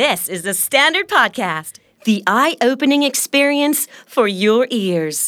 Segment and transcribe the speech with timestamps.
[0.00, 1.72] This is the Standard Podcast,
[2.04, 5.18] the eye opening experience for your ears.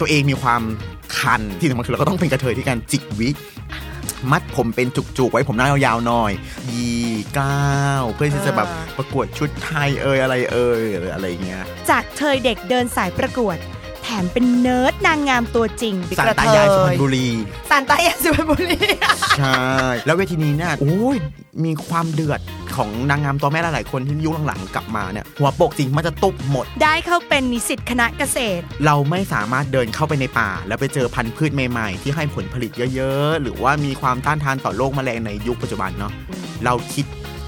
[0.00, 0.62] ตัวเองมีความ
[1.18, 3.36] คันที่สำคัญคือเราก็ต้องเป็นกระเทยที่การจิกวิก
[4.30, 6.32] มัดผมเป็นจุกๆ ไว้ผมหน้ายาวๆหน่อย
[6.72, 6.92] ยี
[7.38, 13.81] ก้าวเพื่อที่จะแบบประกวดชุดไทยเอ่ยอะไรเอ่ยหรืออะไรเงี้ย จากเธยเด็กเดินสายประกวดแถ
[14.22, 17.28] มเป็นเนิร์ดนางงามตัวจริงสารกระตาเทยายสุพรรยณบุรี
[17.70, 18.78] สารตายายสุพรรณบุรี
[19.38, 19.62] ใช่
[20.06, 21.16] แล้วเวทีนี้เนี่ยโอ้ย
[21.64, 22.40] มีความเดือด
[22.76, 36.12] ของนางงามตัวแม่หลายๆคนที่ยุคหลังๆกลับมาเนี่ยหัวโปกจริงมันจะตุบหมด ได้เข้าเป็นนิสิตคณะเกษตร เราไม่สามารถเดินเข้าไปในป่า แล้วไปเจอพันธุ์พืชใหม่ๆ ที่ให้ผลผลิตเยอะๆ หรือว่ามีความต้านทานต่อโรคแมลงในยุคปัจจุบันเนาะ
[36.64, 37.04] เราคิด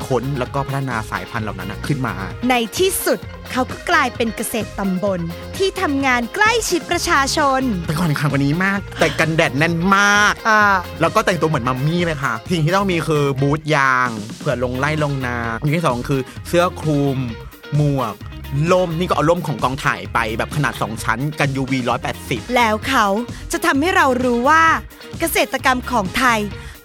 [0.07, 2.15] ค้นแล้วก็พัฒนาสายพันธุ์เหล่านั้นนะขึ้นมา
[2.51, 3.19] ในที่สุด
[3.53, 5.21] เขาก็กลายเป็นเกษตรตำบล
[5.57, 10.63] ที่ทำงานใกล้ชิดประชาชนแต่ก่อนแข่งขันกว่านี้มาก แต่กันแดดแน่นมากอ่า
[11.01, 17.19] แล้วก็แต่งตัวเหมือนมัมมี่เลยค่ะสิ่งที่ต้องมีคือบูทยางเผื่อลงไล่ลงนาอย่างที่สองคือเสื้อคลุม
[17.77, 18.15] หมวก
[18.73, 21.73] ล่มนี่ก็เอาล่มของกองถ่ายไปแบบขนาด 2 ชั้นกัน UV
[22.15, 23.07] 180 แล้วเขา
[23.53, 24.65] จะทำให้เรารู้ว่า
[25.21, 26.41] เกษตรกรรมของไทย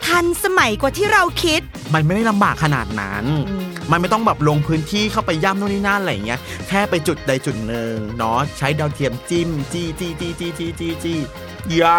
[0.05, 1.61] ทันสมัยกว่าที่เราคิด
[1.93, 11.19] มันไม่ได้ลำบากขนาดนั้นอืมมันไม่ต้องแบบลงพื้นที่เข้าไปย่ำโน่นนี่นั่นอะไรอย่างเงี้ย แค่ไปจุดใดจุดหนึ่งเนาะใช้ดาวเทียมจิ้มจี้จี้จี้จี้จี้จี้จี้
[11.79, 11.97] ยา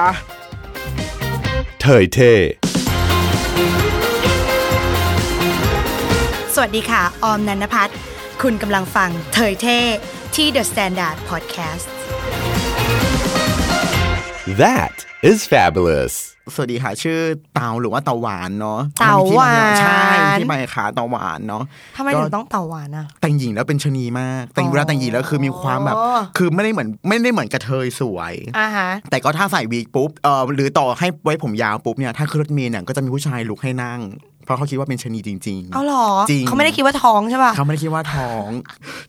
[1.81, 2.33] เถยเท่
[6.55, 7.97] สวัสดีค่ะ ออมนันพัฒน์
[8.43, 9.81] คุณกำลังฟังเทยเท่
[10.37, 11.89] ที่ The Standard Podcast
[14.63, 14.95] That
[15.31, 17.19] is fabulous สวัสดีค่ะ ชื่อ
[17.55, 20.01] เตาหรือว่าเตาหวานเนาะเตาหวานใช่
[20.39, 21.63] ที่ใบขาเตาหวานเนาะ
[21.97, 38.49] ทำไมถึงต้องเต่าหวานอะแต่งหญิงแล้วเป็นชะนีมาก แต่งเวลาแต่งหญิงแล้วคือมีความแบบอ๋อคือไม่ได้เหมือนไม่ได้เหมือนกระเทยสวยอ่าฮะแต่ก็ถ้าใส่วีกปุ๊บเออหรือต่อให้ไว้ผมยาวปุ๊บเนี่ยถ้าขึ้นรถเมล์เนี่ยก็จะมีผู้ชายลุกให้นั่งเพ ราะเขาคิดว่าเป็นชะนีจริงเอาเหรอจริงเขาไม่ได้คิดว่าท้องใช่ป่ะเขาไม่ได้คิดว่าท้อง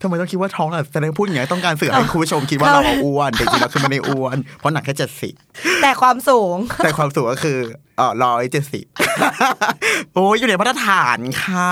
[0.02, 5.34] ทำไมต้องคิดว่าท้องล่ะแสดงพูดอย่างนี้ต้องการสื่อให้คุณผู้ชมคิดว่าเราอ้วนแต่จริงๆแล้วคือไม่ได้อ้วน เพราะหนักแค่เจ็ดสิบ
[5.82, 7.58] แต่ความสูง แต่ความสูงก็คือ
[7.98, 8.86] เออร้อยเจ็ดสิบ
[10.14, 11.72] โอ้ยอยู่ในมาตรฐานค่ะ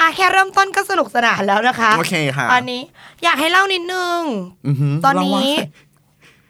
[0.00, 2.80] อะแค่เริ่มต้นก็สนุกสนานแล้วนะคะโอเคค่ะตอนนี้
[3.24, 4.20] อยากให้เล่านิดนึง
[4.66, 5.50] อือหืตอนนี้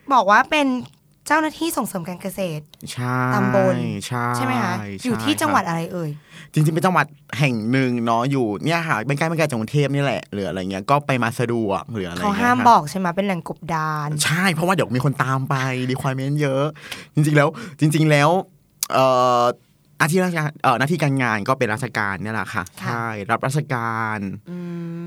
[0.09, 0.67] เราว่าบอกว่าเป็น
[1.27, 3.77] เจ้าหน้าที่ส่งเสริมการเกษตรใช่ตำบล
[4.07, 6.11] ใช่ใช่ไหมคะใช่อยู่ที่จังหวัดครับอะไรเอ่ย
[6.53, 7.07] จริงๆเป็นจังหวัด
[7.39, 15.55] แห่งหนึ่งเนาะอยู่เนี่ยค่ะไม่ใกล้ไม่ไกลจากกรุงเทพนี่แหละหรืออะไรเงี้ยก็ไปมาสะดวกหรืออะไรเขางี้ยห้ามค่ะบอกใช่ไหมเป็นแหล่งกบดานใช่เพราะว่าเดี๋ยวมีคนตามไป
[15.91, 16.65] ดีควายเมนเยอะ
[17.15, 17.49] จริง ๆแล้ว
[17.81, 18.31] จริง ๆแล้ว
[18.93, 19.07] เอ่
[19.41, 19.43] อ
[20.01, 24.19] อาชีพราชการเอ่อหน้าที่การงานก็เป็นราชการเนี่ยแหละค่ะค่ะใช่ รับราชการ
[24.51, 24.59] อื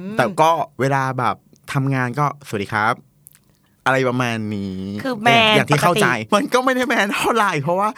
[0.06, 1.36] มแต่ก็เวลาแบบ
[1.74, 2.94] ทำงานก็สวัสดีครับ
[3.88, 7.90] อะไรประมาณนี้ คือแมนอย่างที่เข้าใจปกติมันก็ไม่ได้แมนเท่าไหร่เพราะว่า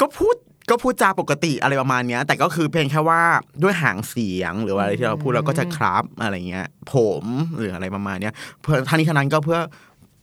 [0.00, 0.36] ก็พูด
[0.70, 3.22] ก็พูดจาปกติอะไรประมาณเนี้ย แต่ก็คือเพียงแค่ว่า
[3.62, 7.24] ด้วยหางเสียงหรือว่าอะไรที่เราพูดเราก็จะครับอะไรเงี้ย ผม
[7.58, 9.60] หรืออะไรประมาณเนี้ยเพื่อทั้งนี้ทั้งนั้นก็เพื่อ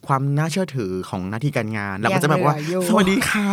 [0.08, 3.48] ความน่าเชื่อถือของหน้าที่การงานเราก็จะแบบว่ายังเหลืออยู่สวัสดีค่ะ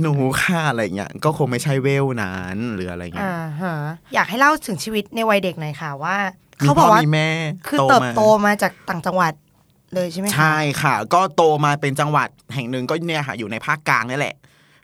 [0.00, 3.74] หนูค่ะอะไรเงี้ยก็คงไม่ใช่เวลนั้นหรืออะไรเงี้ยอ่าฮะ
[4.14, 6.16] อยากให้เล่าถึงชีวิตในวัยเด็กหน่อยค่ะว่า
[6.62, 7.28] มีเขาบพ่อกอว่ามีแม่
[7.68, 9.32] คือเติบมาโตมาจากต่างจังหวัด
[9.94, 14.36] เลยใช่ไหมคะใช่ค่ะ ก็โตมาเป็นจังหวัดแห่งหนึ่งก็เนี่ยค่ะ อยู่ในภาคกลางนี่แหละ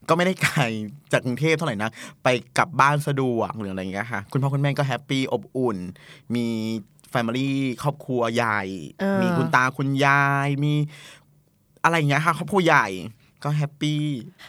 [0.09, 0.61] ก็ไม่ได้ไกล
[1.13, 1.91] จากกรุงเทพเท่าไหร่นะ
[2.23, 5.79] ไปกลับบ้านสะดวกหรืออะไรอย่างเงี้ยค่ะ คุณพ่อคุณแม่ก็ happy อบอุ่น
[6.35, 6.47] มี
[7.11, 8.61] family ครอบครัวใหญ่
[9.01, 10.73] เออมีคุณตาคุณยายมี
[11.85, 12.87] อะไรอย่างเงี้ยค่ะครอบครัวใหญ่
[13.45, 14.03] ก็ happy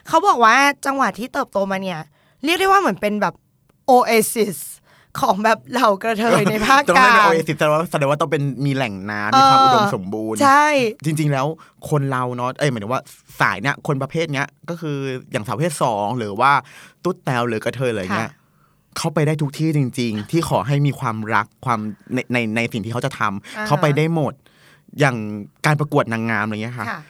[0.08, 0.56] เขาบอกว่า
[0.86, 2.00] จังหวัดที่เติบโตมาเนี่ย
[2.44, 3.36] เรียกได้ว่าเหมือนเป็นแบบ
[3.86, 4.60] โอเอซิส
[5.20, 10.68] ของแบบเหล่ากระเทยในภาคต้องกเรียลากงเป็นโอเอซิสแสดงว่าแสดงว่าต้องเป็นมีแหล่งน้ำมีความเอออุดมสมบูรณ์ ใช่
[11.06, 11.46] จริง ๆ แล้ว
[11.90, 13.02] คนเราเนาะเอ้ยหมายถึงว่า
[13.40, 14.98] สายเนี้ยคนประเภทเนี้ยก็คือ
[15.32, 16.52] อย่างสาวประเพศสองหรือว่า
[17.04, 18.38] ตุ๊ดแตวหรือกระเทยอะไรเงี้ยค่ะ
[18.98, 21.80] เขาไปได้ทุกที่จริง ๆ ที่ขอให้มีความรักความ
[22.14, 23.26] ในในในสิ่งที่เขาจะทำ
[23.58, 24.34] อ่าฮะเขาไปได้หมด
[25.00, 25.16] อย่าง
[25.66, 27.02] การประกวดนางงามอะไรเงี้ยค่ะค่ะ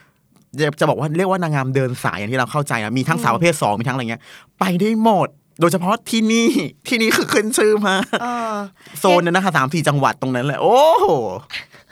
[0.58, 4.22] จะจะบอกว่าเรียกว่านางงามเดินสายอย่างที่เราเข้าใจนะมีทั้งสาวประเภทสองมีทั้งอะไรเงี้ย
[4.58, 5.28] ไปได้หมด
[5.60, 6.48] โดยเฉพาะที่นี่
[6.88, 8.56] ที่นี่คือขึ้นชื่อมากเออ
[8.98, 11.06] โซนนั้นนะคะสามสี่จังหวัดตรงนั้นเลยโอ้โห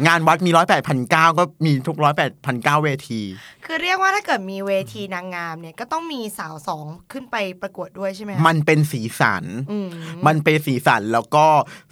[0.06, 3.20] งานวัดมีร้อยแปดพันเก้าก็มีทุกร้อยแปดพันเก้าเวที
[3.64, 9.88] คือเรียกว่าถ้าเกิดมีเวทีนางงามเนี่ยก็ต้องมีสาวสองขึ้นไปประกวดด้วยใช่ไหมคะมันเป็นสีสันอืม
[10.26, 11.44] มันเป็นสีสันแล้วก็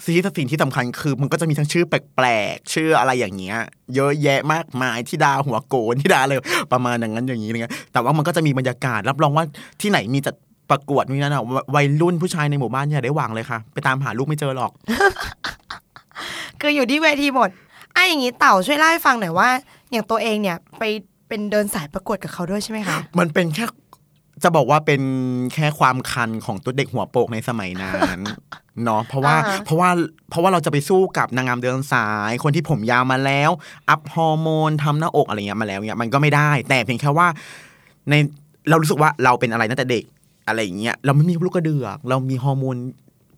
[0.02, 3.58] สิ่งที่สิ่งที่สำคัญคือ มันก็จะมีทั้งชื่อแปลกๆชื่ออะไรอย่างเงี้ย
[3.94, 6.32] เยอะแยะมากมายที่ดาหัวโกนที่ดาอะไร
[6.72, 9.44] ประมาณอย่างนั้นอย่างนี้อะไรเงี้ยแต่ว่ามันก็จะมีบรรยากาศรับรองว่า
[9.80, 10.34] ที่ไหนมีจัด
[10.70, 11.42] ประกวดนี่นั่นอะ
[11.74, 14.72] วัยรุ่นผู้ชายในหมู่บ้านอย่าได้หวังเลยค่ะ ไปตามหาลูกไม่เจอหรอก
[16.60, 17.50] คืออยู่ที่เวทีหมด
[17.96, 19.48] อะอย่างนี้เต่าช่วยเล่าให้ฟังหน่อยว่า
[19.90, 20.82] อย่างตัวเองเนี่ยไป
[21.28, 23.64] เป็นเดินสายประกวดกับเขาด้วยใช่ไหมคะ มันเป็นแค่
[24.42, 25.02] จะบอกว่าเป็น
[25.54, 28.20] แค่ความคันของตัวเด็กหัวโปกในสมัยนั้น
[28.84, 29.90] เนาะเพราะว่าอ่าฮะเพราะว่า
[30.30, 33.50] เพราะว่าเราจะไปสู้กับนางงามเดินสาย คนที่ผมยาวมาแล้ว
[33.88, 37.28] อัพฮอร์โมนทำหน้าอกอะไรเงี้ยมาแล้วเนี่ยมันก็ไม่ได้ แต่เพียงแค่ว่า
[38.10, 38.14] ใน
[38.70, 40.04] เรารู้สึกว่าเราเป็นอะไรตั้งแต่เด็ก
[40.46, 42.76] อะไรอย่างเงี้ยเราไม่มีลูกกระเดือก เรามีฮอร์โมน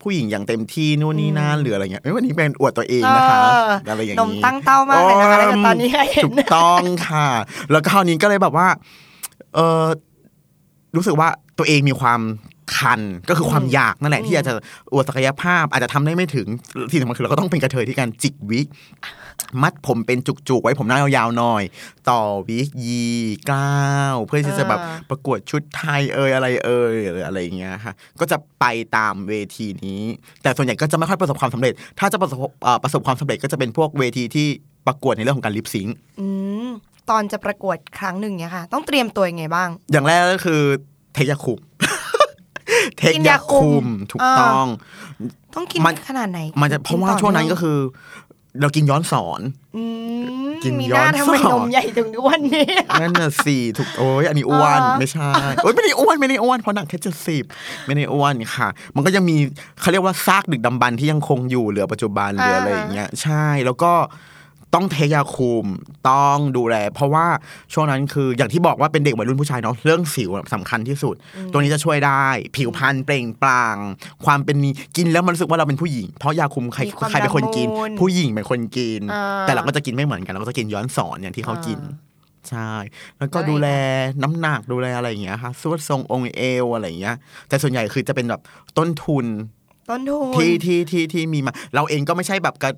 [0.02, 7.28] ผู้หญิงอย่างเต็มที่นู่นนี่นั่นหรืออะไรเงี้ยเอ้ยวันนี้เป็นอวดตัวเองนะคะเอออะไรอย่างนงี้มตั้งเต้ามากเลยนะคะแต่ตอนนี้เห็นถูกต้องค่ะ
[7.72, 8.68] แล้วก็คราวนี้ก็เลยแบบว่า
[9.54, 9.84] เออ
[10.96, 11.28] รู้สึกว่า
[11.58, 12.20] ตัวเองมีความ
[12.78, 14.54] คันก็คือความอยากนั่นแหละที่อยากจะ
[14.92, 16.48] อวดศักยภาพ อาจจะทำได้ไม่ถึง
[16.90, 18.68] ที่สำคัญคือเราก็ต้องเป็นกระเทยที่การจิกวิก
[19.62, 21.62] มัดผมเป็นจุกๆไว้ผมหน้ายาวๆหน่อย
[22.10, 23.06] ต่อวิกยี
[23.50, 28.64] กล้าวเพื่อที่จะแบบอ่าประกวดชุดไทยเอยอะไรเอยหรืออะไรอย่างเงี้ยค่ะก็จะไป
[28.96, 30.02] ตามเวทีนี้
[30.42, 34.48] แต่ส่วนใหญ่ก็จะไม่ค่อยประสบความสำเร็จ ถ้าจะประสบเอ่อประสบความสำเร็จก็จะเป็นพวกเวทีที่
[34.86, 36.26] ประกวดในเรื่องของการลิปซิงค์อื
[36.66, 36.68] ม
[37.10, 40.62] ตอนจะประกวดครั้งหนึ่งเนี่ยค่ะ ต้องเตรียมตัวยังไงบ้าง อย่างแรกก็คือ
[41.14, 41.58] เทคยาคุม
[42.96, 44.66] เทคกินยายาคุคุมมถูกอ่าต้อง
[45.54, 47.78] ต้องกินมันขนาดไหน มันจะเพราะว่าช่วงนั้นก็คือ
[48.60, 49.40] เรากินย้อนสอน
[49.76, 49.82] อื
[50.48, 52.66] มกินมีย้หอนน้าทำไมสอนนมใหญ่ถึงทุกวันนี้
[53.00, 55.30] นั่นน่ะสี่ถูกโอ้ยอันนี้อ้วนอ่าไม่ใช่
[55.62, 57.44] โอ้ยไม่ได้อ้วนไม่ได้อ้วนเพราะหนักแค่เจ็ดสิบ
[57.86, 59.36] ไม่ได้อ้วนค่ะ มันก็ยังมี
[59.80, 63.92] เขาเรียกว่าซากดึกดำบรรพ์ที่ยังคงอยู่เหลือปัจจุบันเหลืออะไรอย่างเงี้ยใช่แล้วก็
[64.74, 65.66] ต้องเทยาคุม
[66.10, 67.26] ต้องดูแล เพราะว่า
[67.72, 71.14] ช่วงนั้นคืออย่างที่บอกว่าเป็นเด็กวัยรุ่นผู้ชายเนาะเรื่องสิวสำคัญที่สุด
[71.52, 72.24] ตัวนี้จะช่วยได้
[72.56, 73.76] ผิวพรรณเปล่งปลั่ง
[74.24, 82.06] ความเป็นนี้กินแล้วมันรู้สึกว่าเราเป็นผู้หญิง เพราะยาคุมใครมีความใครเป็นคนกินละมุนผู้หญิงเป็นคนกินอ่าแต่เราก็จะกินไม่เหมือนกันเราก็จะกินย้อนสอนอย่างที่เขากินอ่า
[82.50, 82.72] ใช่
[83.18, 83.68] แล้วก็อะไรดูแล
[84.22, 87.16] น้ำหนักดูแลอะไรอย่างเงี้ยค่ะสวดทรงองค์เอวอะไรอย่างเงี้ย
[87.48, 88.40] แต่ส่วนใหญ่คือจะเป็นแบบ
[88.78, 89.26] ต้นทุน
[89.90, 92.72] ต้นทุนที่ที่ที่ที่มีมา เราเองก็ไม่ใช่แบบกัน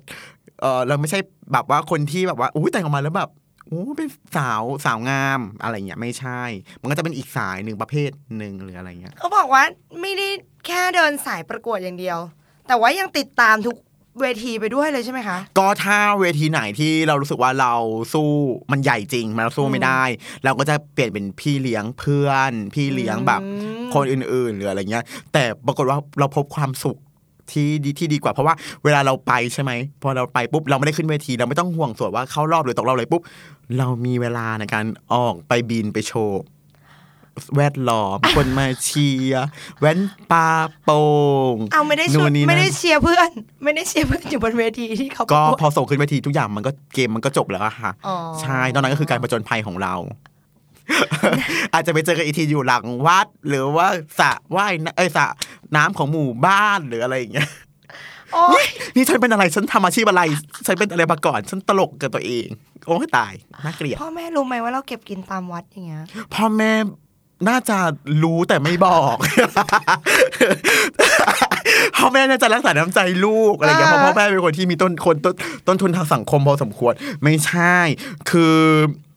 [0.61, 1.19] เออเราไม่ใช่
[1.53, 3.29] แบบว่าคนที่แบบว่าอุ้ยแต่งออกมาแล้วแบบ
[3.67, 6.41] โอ้เป็นสาวสาวงามอะไรอย่างเงี้ยไม่ใช่
[6.81, 9.63] มันก็จะเป็นอีกสายหนึ่งประเภทหนึ่งหรืออะไรเงี้ยเขาบอกว่า
[10.01, 10.27] ไม่ได้
[10.67, 12.19] แค่เดินสายประกวดอย่างเดียว
[12.67, 13.77] แต่ว่ายังติดตามทุก
[14.21, 17.73] เวทีไปด้วยเลยใช่ไหมคะ ก็ถ้าเวทีไหนที่เรารู้สึกว่าเรา
[18.13, 18.29] สู้
[18.71, 20.03] มันใหญ่จริงมันเราสู้ไม่ได้
[20.43, 23.49] เราก็จะเปลี่ยนเป็นพี่เลี้ยงเพื่อน พี่เลี้ยงแบบอื
[23.87, 25.03] มคนอื่นๆ หรืออะไรเงี้ย
[25.33, 26.97] แต่ปรากฏว่าเราพบความสุข
[27.53, 28.53] ที่ดีที่ดีกว่าเพราะว่า
[28.83, 29.71] เวลาเราไปใช่ไหม
[30.03, 33.21] พอเราไปปุ๊บเราไม่ได้ขึ้นเวทีเราไม่ต้องห่วงส่วนว่าเข้ารอบหรือตกรอบเลยปุ๊บ
[33.77, 36.41] เรามีเวลาในการออกไปบินไปโชว์
[37.55, 39.47] แวดล้อมคนมาเชียร์
[39.79, 39.99] แว้น
[40.31, 40.49] ปลา
[40.83, 41.01] โป่
[41.53, 43.29] งเอาไม่ได้ช่วยนู่นนี่นั่นไม่ได้เชียร์เพื่อน
[43.63, 49.93] ไม่ได้เชียร์เพื่อนอยู่บนเวทีที่เขาประก็กวดพอส่งขึ้นเวทีทุกอย่างมันก็เกมมันก็จบแล้วอะค่ะอ๋อใช่ตอนนั้นก็คือการผจญภัยของเรา
[51.73, 53.87] อาจจะไปเจอกันอีกทีอยู่หลังวัด หรือว่า
[54.19, 55.25] สระว่ายน้ำเอ้ยสระ
[55.75, 57.49] น้ำของหมู่บ้านหรืออะไรอย่างเงี้ย
[58.33, 58.65] โอ๊ย
[58.95, 60.21] นี่ฉันเป็นอะไรฉันทำอาชีพอะไร
[60.65, 62.47] ฉันเป็นอะไรมาก่อน ฉันตลกกับตัวเอง
[62.87, 63.33] โอ้ยตาย
[63.65, 66.03] น่าเกลียดพ่อแม่รู้ไหมว่าเราเก็บกินตามวัดอย่างเงี้ย
[66.33, 66.71] พ่อแม่
[67.49, 67.77] น่าจะ
[68.23, 69.17] รู้แต่ไม่บอก
[71.97, 75.35] พ่อแม่น่าจะรักษาน้ำใจลูกอะไรอย่างเงี้ยเพราะพ่อแม่เป็นคนที่มีต้นคนต้น
[75.67, 77.77] ต้นทุนทางสังคมพอสมควร ไม่ใช่
[78.29, 79.10] คือเอ่อ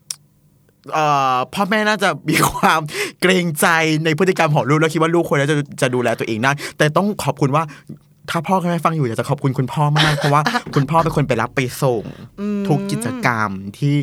[1.55, 2.81] พ่อแม่น่าจะมีความ
[3.21, 3.67] เกรงใจ
[4.05, 7.65] ในพฤติกรรมของลูกแล้วคิดว่าลูกควรจะจะดูแลตัวเองได้แต่ต้องขอบคุณว่า
[8.31, 10.43] ถ้าพ่อกับแม่ฟังอยู่อยากจะขอบคุณคุณพ่อมาก เพราะว่า
[10.75, 12.05] คุณพ่อเป็นคนไปรับไปส่ง
[12.69, 13.97] ทุกกิจกรรมที่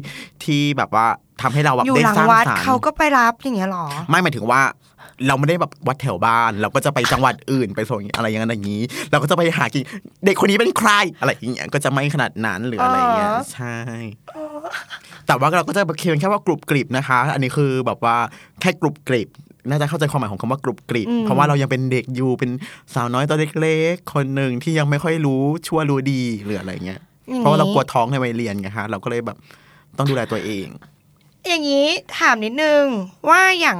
[0.43, 1.05] ที่แบบว่า
[1.41, 4.61] ทำให้เราแบบอยู่ได้หลังสร้างวัดสรรค์เขาก็ไปรับอย่างเงี้ยหรอ ไม่หมายถึงว่า
[5.27, 9.83] เราไม่ได้แบบวัดแถวบ้าน เราก็จะไปจังหวัดอื่นไปส่งอะไรอย่างนั้นอย่างนี้ เราก็จะไปหากิน
[10.25, 10.91] เด็กคนนี้เป็นใคร
[11.21, 13.77] อะไรอย่างเงี้ยก็จะไม่ขนาดนั้นหรืออะไรอย่างเงี้ยอ๋อใช่
[15.25, 18.15] แต่ว่าเราก็จะเคียนแค่ว่ากรุบกริบนะคะ อันนี้คือแบบว่า
[18.61, 19.29] แค่กรุบกริบ
[19.69, 22.51] น่าจะเข้าใจความหมายของคำว่ากรุบกริบเพราะว่าเรายังเป็นเด็กอยู่เป็น
[22.93, 29.37] สาวน้อยตัวเล็กๆคนหนึ่งที่ยังไม่ค่อยรู้ชั่วรู้ดีหรืออะไรเงี้ยอย่างนี้เพราะว่าเรากลัวท้องในวัยเรียนไงคะเราก็เลยแบบ
[29.97, 30.67] ต้องดูแลตัวเอง
[31.47, 32.83] อย่างนี้ถามนิดนึง
[33.29, 33.79] ว่าอย่าง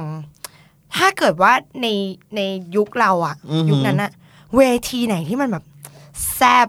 [0.96, 1.86] ถ้าเกิดว่าใน
[2.36, 2.40] ใน
[2.76, 4.10] ยุคเราอะอือหือยุคนั้นอะ
[4.56, 5.64] เวทีไหนที่มันแบบ
[6.36, 6.68] แซบ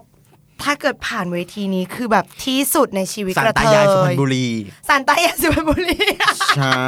[0.64, 4.48] ถ้าเกิดผ่านเวทีนี้คือแบบที่สุดในชีวิตสารกระตาเทยายสุพรยรณบุรี
[4.88, 5.98] สารตายายสุพรรณบุรี
[6.56, 6.84] ใช่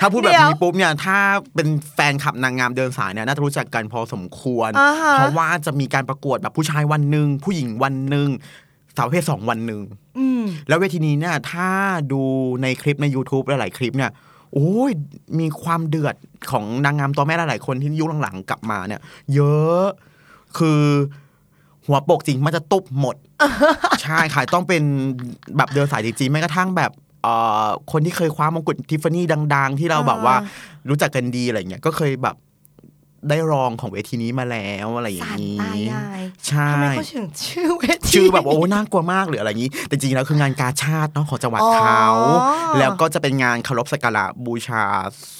[0.00, 1.18] ถ้าพูดแบบเดี๋ยวนี้ปุ๊บเนี่ย ถ้า
[1.54, 8.28] เป็นแฟนคลับนางงามเดินสายเนี่ยน่าจะรู้จักกันพอสมควร อ่าฮะ เพราะว่าจะมีการประกวดแบบผู้ชายวันหนึ่งผู้หญิงวันหนึ่ง
[8.96, 9.80] สาวประเพศสองวันหนึ่ง
[10.18, 11.68] อืม แล้วเวทีนี้เนี่ยถ้า
[12.12, 12.22] ดู
[12.62, 14.10] ในคลิปใน YouTube หลายๆคลิปเนี่ย
[14.54, 14.92] โอ้ย
[15.38, 16.16] มีความเดือด
[16.50, 19.00] ของนางงามตัวแม่หลายๆคนที่ยุคหลังๆกลับมาเนี่ย
[19.34, 19.84] เยอะ
[20.58, 20.82] คือ
[21.86, 23.16] หัวโปกจริงมันจะตุบหมด
[24.02, 24.82] ใช่ค่ะต้องเป็น
[25.56, 26.92] แบบเดินสายจริงๆแม้กระทั่งแบบ
[27.22, 27.34] เอ่
[27.66, 30.36] อคนที่เคยคว้ามงกุฎทิฟฟานี่ดัง ๆ ที่เราแบบว่า
[30.88, 32.36] รู้จักกันดีอะไรเงี้ยก็เคยแบบ
[33.28, 42.06] ได้รองของเวทีนี้มาแล้วอะไรอย่างสารนี้ตายายใช่ทำไมเขาถึงชื่อเวทีชื่อแบบโอ้น่ากลัวมากหรืออะไรอย่างนี้ แต่จริงๆแล้วคืองานกาชาติเนาะของจังหวัดอ๋อเขา
[42.78, 44.84] แล้วก็จะเป็นงานเคารพสักการะบูชา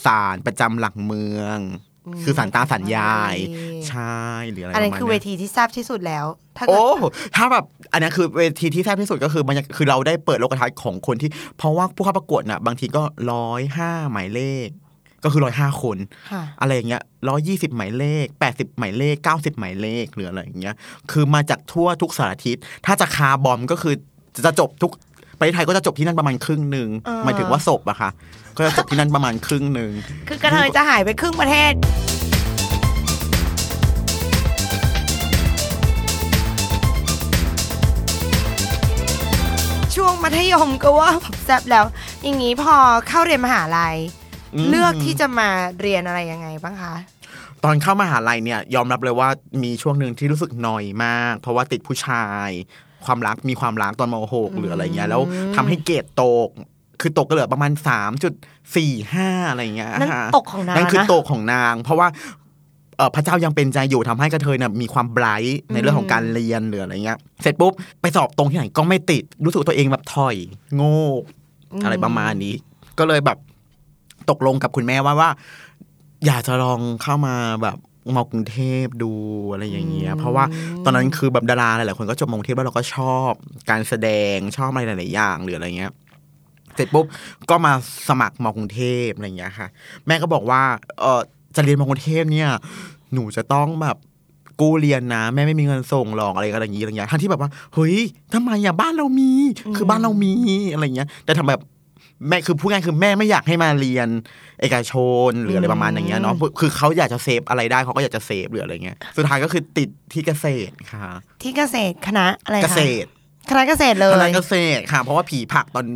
[0.05, 1.59] ศาลประจำหลักเมือง
[2.25, 3.35] คือสันตาสัญญาย
[3.88, 4.19] ใช่
[4.50, 6.26] หรืออะไรอันนั้นประมาณคือเวนี้ยทีที่แซ่บที่สุดแล้ว
[6.57, 14.69] ถ้าเกิโอ้ดถ้าแบบอันนี้คือเวทีที่แซ่บที่สุดก็คือมันคือเราได้เปิดโลกทัศน์ของคนที่ เพราะว่าผู้เข้าประกวดน่ะ บางทีก็ร้อยห้าหมายเลข
[15.25, 15.97] ก็คือร้อยห้าคน
[16.33, 20.75] ค่ะอะไรอย่างเงี้ยร้อยี่สิบหมายเลขแปดสิบหมายเลขเก้าสิบหมายเลขหรืออะไรอย่างเงี้ย
[21.11, 23.95] คือมาจากทั่วทุกสารทิศถ้าจะคาร์บอมก็คือ
[24.47, 24.93] จะจบทุก
[25.38, 28.11] ประเทศไทยก็จะจบที่นั่นประมาณครึ่งหนึ่งอ่าหมายถึงว่าศพอะค่ะ
[28.57, 29.90] ก็จะจบที่นั่นประมาณครึ่งหนึ่ง
[30.28, 31.73] คือกระเทยจะหายไปครึ่งประเทศ
[39.95, 41.85] ช่วงมัธยมก็ว่าแบบแซ่บแล้ว
[42.23, 42.75] อย่างนี้พอ
[43.09, 44.24] เข้าเรียนมหาลัยอืม
[44.68, 45.49] เลือกที่จะมา
[45.80, 46.94] เรียนอะไรยังไงบ้างคะ
[47.64, 49.28] ตอนเข้ามหาลัยเนี่ยยอมรับเลยว่า
[49.62, 52.50] มีช่วงหนึ่งที่รู้สึกหน่อยมาก เพราะว่าติดผู้ชาย
[53.04, 55.23] ความรักมีความรักตอนมหกหรืออะไรเงี้ยแล้ว
[55.56, 56.49] ทำให้เกรดตก
[57.00, 58.32] คือตกก็เหลือประมาณสามจุด
[58.76, 62.08] สี่ห้าอะไรเงี้ยนั่นค่ะตกของนางนั่นคือนะตกของนาง เพราะว่า
[62.96, 70.37] เอ่อพระเจ้ายังเป็นใจอยู่ทำให้กระเทยเนี่ยมีความไบรท์ในเรื่องของการเรียนหรืออะไรเงี้ยเสร็จปุ๊บไปสอบตรงที่ไหนก็ไม่ติดรู้สึกตัวเองแบบถอย
[70.75, 70.99] โง่
[71.84, 72.54] อะไรประมาณนี้
[72.99, 73.38] ก็เลยแบบ
[74.31, 75.31] ตกลงกับคุณแม่ว่าว่า
[76.26, 77.78] อยากจะลองเข้ามาแบบ
[78.16, 79.12] มากรุงเทพดู
[79.52, 80.45] อะไรอย่างเงี้ย เพราะว่า
[80.85, 83.33] ตอนนั้นคือแบบดาราหลายๆคนก็จบมากรุงเทพแล้วเราก็ชอบ
[83.71, 85.93] การแสดงชอบอะไรหลาย ๆ อย่างหรืออะไรเงี้ย
[86.75, 87.07] เสร็จปุ๊บ
[87.50, 87.73] ก็มา
[88.09, 89.69] สมัครมากรุงเทพอะไรอย่างเงี้ยค่ะ
[90.07, 90.62] แม่ก็บอกว่า
[91.00, 91.21] เออ
[91.57, 92.49] จะเรียนมากรุงเทพเนี่ย
[93.12, 93.97] หนูจะต้องแบบ
[94.61, 97.97] กู้เรียนนะแม่ไม่มีเงินส่งหรอกอะไรอะไรอย่างงี้อะไรเงี้ยทั้งที่แบบว่าเฮ้ย
[98.35, 99.31] ทำไมอะบ้านเรามี
[99.76, 100.33] คือบ้านเรามี
[100.73, 101.61] อะไรเงี้ย แต่ทำแบบ
[102.28, 104.09] แม่คือพูดง่ายคือแม่ไม่อยากให้มาเรียน
[104.61, 104.93] เอกช
[105.28, 111.09] นหรืออะไรประมาณอย่างเงี้ยเนาะคือเขาอยากจะเซฟอะไรได้เขาก็อยากจะเซฟหรืออะไรเงี้ยสุดท้ายก็คือติดที่เกษตรค่ะ
[111.43, 113.09] ที่เกษตรคณะอะไรคะเกษตร
[113.50, 115.87] คณะเกษตรเลคณะยเกษตรค่ะ เพราะว่าผีผักตอน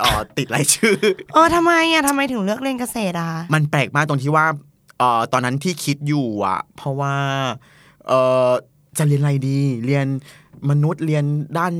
[0.00, 0.96] เอ่อติดรายชื่อ
[1.34, 4.46] เออทำไมอะทำไมถึงเลือกเรียนเกษตรอะมันแปลกมากตรงที่ว่า
[4.98, 7.14] เอ่อตอนนั้นที่คิดอยู่อะ เพราะว่า
[8.06, 8.50] เอ่อ
[8.98, 10.06] จะเรียนอะไรดี เรียน
[10.70, 11.24] มนุษย์เรียน
[11.58, 11.72] ด้าน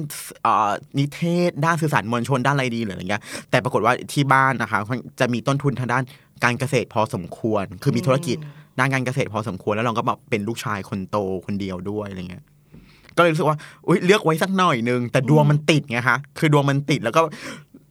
[0.42, 4.80] เอ่อนิเทศ ด้านสื่อสารมวลชนด้านอะไรดีหรืออะไรเงี้ยแต่ปรากฏว่าที่บ้านนะคะ
[5.20, 6.02] จะมีต้นทุนทางด้าน
[6.44, 8.36] การเกษตรพอสมควร คือมีธุรกิจ
[8.78, 11.16] ด้านการเกษตรพอสมควรแล้วเราก็แบบเป็นลูกชายคนโต
[11.46, 12.44] คนเดียวด้วยอะไรเงี้ย
[13.16, 13.56] ก็เลยรู้สึกว่า
[13.86, 17.22] อุยเลือกไว้สักหน่อยนึงแต่ดวงมันติดไงคะคือดวงมันติดแล้วก็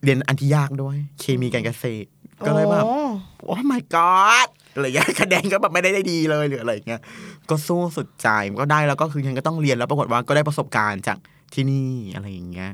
[0.03, 2.08] เรียนอันที่ยากด้วย เคมีการเกษตร
[2.46, 3.00] ก็เลยแบบโอ้
[3.46, 7.01] โอ้ my god อะไรเงี้ยคะแนนก็แบบไม่ได้ได้ดีเลยหรืออะไรเงี้ย
[7.50, 11.17] ก็สู้สุดใจมันก็ได้แล้วก็คือยังก็ต้องเรียนแล้วปรากฏว่าก็ได้ประสบการณ์จาก
[11.53, 12.72] ที่นี่อะไรอย่างเงี้ย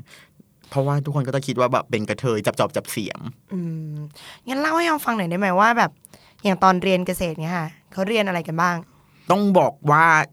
[0.70, 3.20] เพราะว่าทุกคนก็จะคิดว่าแบบเป็นกระเทยจับจอบจับเสียม
[3.52, 3.58] อื
[3.94, 3.96] ม
[4.48, 5.90] งั้นเล่าให้ยองฟังหน่อยได้ไหมว่าแบบ
[6.44, 8.76] อย่างตอนเรียนเกษตรเนี่ยค่ะเขาเรียนอะไรกันบ้าง
[9.30, 10.26] ต้องบอกว่าเอ่อ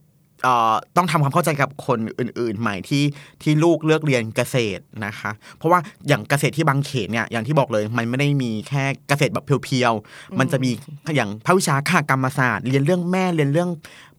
[0.98, 3.04] ต้องทำความเข้าใจกับคนอื่น ๆ ใหม่ที่
[3.44, 10.72] ที่ลูกเลือกเรียนเกษตรนะคะ เพราะว่าอย่างเกษตรที่บางเขนเนี่ยอย่างที่บอกเลย มันไม่ได้มีแค่เกษตรแบบเพียวๆมันจะมี
[11.16, 13.70] อย่างภาควิชาค่ากรรมศาสตร์ เรียนเรื่องแม่เรียนเรื่อง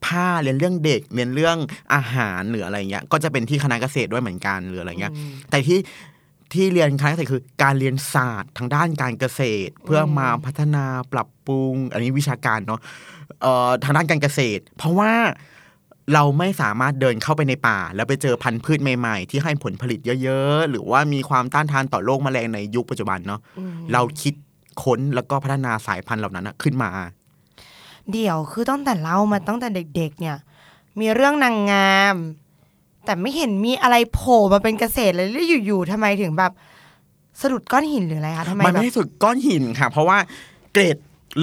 [0.04, 1.56] ผ้าเรียนเรื่องเด็กเรียนเรื่อง
[1.94, 5.12] อาหารหรืออะไรเงี้ยก็จะเป็นที่คณะเกษตรด้วยเหมือนกันหรืออะไรเงี้ย
[5.50, 5.78] แต่ที่
[6.52, 12.80] ที่เรียนคณะเกษตรคือการเรียนศาสตร์ทางด้านการเกษตร เพื่อมาพัฒนาปรับปรุง อันนี้วิชาการเนาะ
[13.42, 15.12] เอ่อทางด้านการเกษตร เพราะว่า
[16.14, 23.40] เราไม่สามารถเดินเข้าไปในป่า แล้วไปเจอพันธุ์พืชใหม่ๆ ที่ให้ผลผลิตเยอะๆ หรือว่ามีความต้านทานต่อโรคแมลงในยุคปัจจุบันเนาะ
[23.92, 24.34] เราคิด
[24.82, 26.90] ค้นแล้วก็พัฒนาสายพันธุ์เหล่านั้นนะขึ้นมา
[28.12, 30.36] เดี๋ยวคือตั้งแต่เล่ามาตั้งแต่เด็ก ๆ เนี่ย
[31.00, 32.14] มีเรื่องนางงาม
[33.04, 36.52] แต่ไม่เห็นมีอะไรโผล่มาเป็นเกษตรเลยแล้วอยู่ๆทำไมถึงแบบ
[37.40, 40.18] สะดุดก้อนหินหรืออะไรคะทำไมมันแบไม่บได้สุดก้อนหินค่ะ เพราะว่า
[40.72, 40.96] เกรด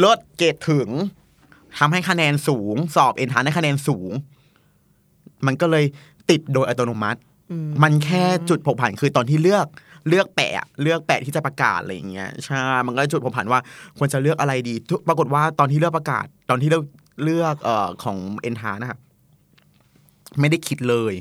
[0.03, 0.89] ลดเกรดถึง
[1.77, 4.11] ทำให้คะแนนสูง สอบเอ็นทานได้คะแนนสูง
[5.47, 5.85] มันก็เลย
[6.29, 7.19] ติดโดยอัตโนมัติ
[7.83, 9.67] มันแค่จุดผกผันคือตอนที่เลือก
[10.09, 13.59] เลือกแปะอะเลือกแปะที่จะประกาศอะไรอย่างเงี้ยใช่มันก็จุดผกผันว่า
[13.97, 16.83] ควรจะเลือกอะไรดีทุกปรากฏว่าตอนที่เลือกประกาศ ตอนที่เลือก
[17.23, 18.99] เลือกเอ่อของเอ็นทานนะครับ
[20.39, 21.13] ไม่ได้คิดเลย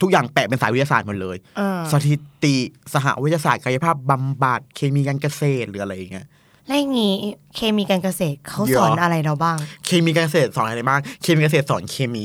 [0.00, 2.56] ทุกอย่างแปะเป็นสายวิทยาศาสตร์หมดเลยเออสถิติ
[2.92, 6.26] สหวิทยาศาสตร์กายภาพบำบัดเคมีการเกษตรหรืออะไรอย่างเงี้ย
[6.66, 7.14] แล้วอย่างงี้
[7.54, 12.24] เคมีการเกษตรเขาเดี๋ยวสอนอะไรเราบ้าง เคมีการเกษตรสอนอะไรบ้าง เคมีการเกษตรสอนเคมี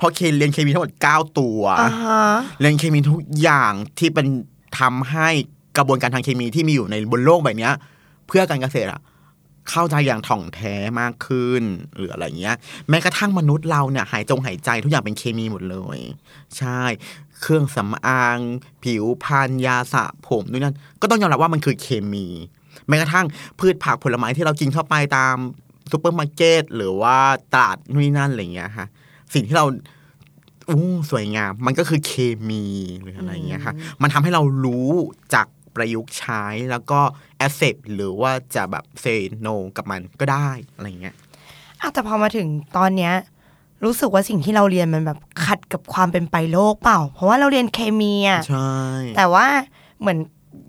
[0.00, 2.22] เพราะเคเรียนเคมีทั้งหมด 9 ตัวอ่าฮะ
[2.60, 4.26] เรียนเคมีทุกอย่างที่เป็น
[4.78, 5.28] ทำให้
[5.76, 7.74] กระบวนการทางเคมีที่มีอยู่ในบนโลกใบเนี้ย
[8.26, 9.00] เพื่อการเกษตรอะ
[9.70, 11.62] เข้าใจอย่างถ่องแท้มากขึ้น
[11.96, 12.56] หรืออะไรเงี้ย
[12.88, 15.98] แม้กระทั่งมนุษย์เราเนี่ย หายจงหายใจทุกอย่างเป็นเคมีหมดเลย
[16.58, 16.80] ใช่
[17.40, 18.38] เครื่องสำอาง
[18.82, 22.26] ผิวพรรณยาสระผมด้วยนั่นก็ต้องยอมรับว่ามันคือเคมี
[22.88, 23.26] แม้กระทั่ง
[23.58, 25.36] พืชผักผลไม้ที่เรากินเข้าไปตาม
[25.90, 27.16] ซูเปอร์มาร์เก็ตหรือว่า
[27.52, 28.86] ตลาดนู่นนนั่นอะไรอย่างเงี้ยค่ะ
[29.34, 29.64] สิ่งที่เรา
[30.68, 32.12] อู้สวยงาม มันก็คือเค
[32.48, 32.64] มี
[33.02, 34.88] หรืออะไรอย่างเงี้ยค่ะ มันทำให้เรารู้
[35.34, 37.00] จักประยุกต์ใช้แล้วก็
[37.38, 39.06] accept หรือว่าจะแบบ say
[39.40, 41.14] no กับมันก็ได้อะไรอย่างเงี้ย
[41.80, 43.14] อะแต่พอมาถึงตอนเนี้ย
[43.84, 48.72] รู้สึกว่าสิ่งที่เราเรียนมันแบบขัดกับความเป็นไปโลกเปล่า เพราะว่าเราเรียนเคมีอะใช่
[49.16, 49.46] แต่ว่า
[50.00, 50.18] เหมือน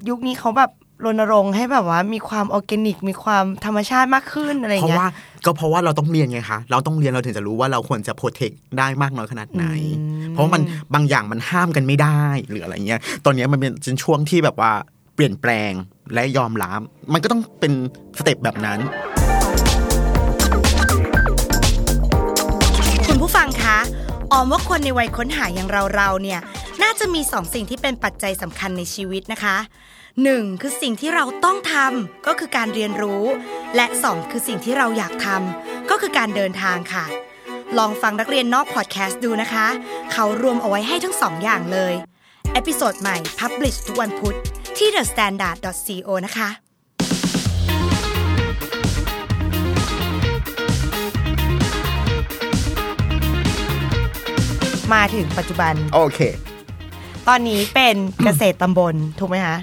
[0.10, 0.72] ยุคนี้เขาแบบ
[1.06, 5.10] รณรงค์ให้แบบว่ามีความออร์แกนิก มีความธรรมชาติมากขึ้นอะไรอเพย่างราะเงี้ยว่า
[5.46, 9.66] ก็เพราะว่าเราต้องเรียนไงคะ เราต้องเรียนเราถึงจะรู้ว่าเราควรจะโปรเทคได้มากน้อยขนาดไหน
[10.00, 10.62] อืมเพราะว่ามัน
[10.94, 13.72] บางอย่างมันห้ามกันไม่ได้หรืออะไรเงี้ย ตอนเนี้ยมันเป็น
[14.04, 14.72] ช่วงที่แบบว่า
[15.16, 15.72] เปลี่ยนแปลง
[16.14, 16.80] และยอมรับ
[17.14, 17.74] มันก็ต้องเป็น
[18.18, 18.80] step แบบนั้น
[23.08, 23.78] คุณผู้ฟังคะ
[24.32, 26.40] ออมว่าคนในวัยค้นหาอย่างเราๆเนี่ย
[26.84, 29.58] น่าจะมีสองสิ่งที่เป็นปัจจัยสำคัญในชีวิตนะคะ
[30.24, 33.24] หนึ่งคือสิ่งที่เราต้องทำก็คือการเรียนรู้
[33.76, 37.06] และสองคือสิ่งที่เราอยากทำก็คือการเดินทางค่ะ
[37.78, 39.68] ลองฟังนักเรียนนอกพอดแคสต์ดูนะคะ
[40.12, 41.94] เขารวมเอาไว้ให้ทั้งสองอย่างเลย
[42.54, 44.36] episode ใหม่ Publish ทุกวันพุธ
[44.78, 46.50] ที่ thestandard.co นะคะ
[54.94, 56.20] มาถึงปัจจุบัน โอเค
[57.28, 59.58] ตอนนี้เป็นเกษตรตำบล ถูกไหมคะ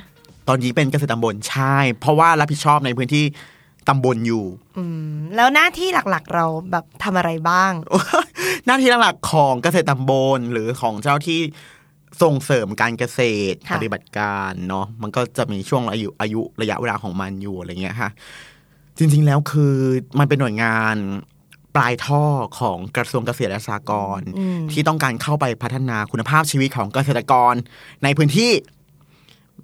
[0.49, 3.25] ตอนนี้เป็นเกษตรตำบลใช่ เพราะว่ารับผิดชอบในพื้นที่
[3.89, 4.45] ตำบลอยู่
[4.79, 7.73] อืมแล้วหน้าที่หลักๆเราแบบทำอะไรบ้าง
[8.67, 11.41] หน้าที่หลักๆของเกษตรตำบลหรือของเจ้าที่
[12.23, 13.21] ส่งเสริมการเกษ
[13.53, 18.11] ตรค่ะปฏิบัติการเนาะมันก็จะมีช่วงอายุอายุระยะเวลาของมันอยู่อะไรเงี้ยค่ะ
[18.99, 19.75] จริง ๆ แล้วคือ
[20.19, 20.97] มันเป็นหน่วยงาน
[21.77, 22.25] ปลายท่อ
[22.61, 27.55] ของกระทรวงเกษตรและสหกรณ์อืมที่ต้องการเข้าไปพัฒนาคุณภาพชีวิตของเกษตรกร
[28.05, 28.51] ในพื้นที่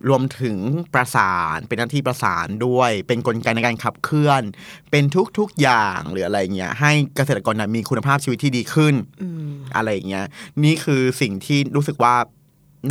[0.08, 0.58] รวมถึง
[0.94, 4.42] ประสานเป็นหน้าที่ประสานด้วย เป็นกลไกในการขับเคลื่อน
[4.90, 5.04] เป็น
[5.38, 10.26] ทุกๆอย่างหรืออะไรเงี้ยให้เกษตรกรนะมีคุณภาพชีวิตที่ดีขึ้นอืมอะไรอย่างเงี้ย
[10.64, 12.14] นี่คือสิ่งที่รู้สึกว่า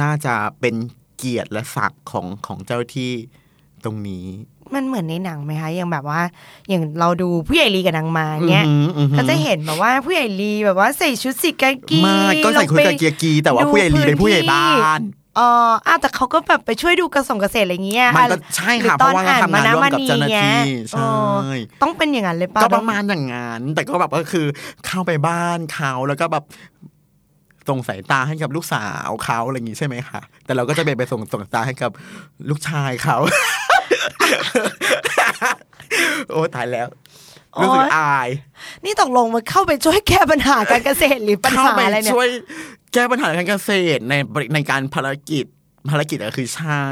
[0.02, 0.76] น่าจะเป็น
[1.18, 3.12] เกียรติและศักดิ์ของของเจ้าที่
[3.84, 4.28] ตรงนี้
[4.74, 6.22] มันเหมือนในหนังไหมคะอย่างแบบว่า
[6.70, 15.02] อย่างเราดูผู้ใหญ่ลีกับนางมาเนี้ยอือหืออือหือก็จะเห็นแบบว่าผู้ใหญ่ลีแบบว่าใส่ชุดสีกากีไมาก็ใส่คุยกับเกียร์กีแต่ว่าผู้ใหญ่ลีเป็นผู้ใหญ่บ้าน
[15.38, 15.50] อ๋อ
[15.88, 21.10] อ้าวแต่เขาก็แบบไปช่วยดูกระส่งเกษตรอะไรเงี้ยมันก็อ่ใช่หรือค่ะตอนเพราะว่าอ่านทำงานมานะร่วมมากับนีเจ้าหน้าเงี้ยที่ใช่อ๋อ
[21.82, 24.46] ต้องเป็นอย่างนั้นเลยป่ะก็ประมาณอย่างนั้นแต่ก็แบบก็คือ
[24.86, 26.43] เข้าไปบ้านเขาแล้วก็แบบ
[27.69, 31.91] ส่งสายตาให้กับลูกสาวเขาอะไรอย่างงี้ใช่ไหมคะแต่เราก็จะไปไปส่งส่งสายตาให้กับ
[32.50, 33.17] ลูกชายเขา
[36.32, 36.88] โอ้ตายแล้ว
[37.62, 38.30] รู้สึกอาย
[38.86, 42.28] นี่ตกลงมันเข้าไปช่วยแก้ปัญหาการเกษตรหรือปัญเข้าหาไปอะไรเนี่ยช่วย
[42.94, 44.13] แก้ปัญหาการเกษตรใน
[44.54, 45.46] ในการภารกิจ
[45.92, 46.86] ภารกิจอะคือใช่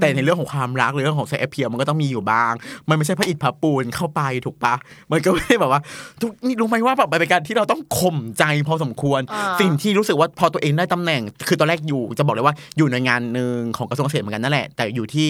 [0.00, 2.52] แต่ในเรื่องของความรักหรือเรื่องของเซ็กเพียมันก็ต้องมีอยู่บ้าง
[2.88, 4.74] มันไม่ใช่พระอิฐพระปูนเข้าไปถูกปะ
[5.12, 5.80] มันก็ไม่ได้แบบว่า
[6.20, 15.28] ทุกนี่รู้ไหมว่าแบบมันเป็นการที่เราต้องข่มใจพอสมควรอ่าสิ่งที่รู้สึกว่าพอตัวเองได้ตำแหน่ง คือตอนแรกอยู่จะบอกเลยว่าอยู่ในงานหนึ่งของกระทรวงเกษตรเหมือนกันนั่นแหละแต่อยู่ที่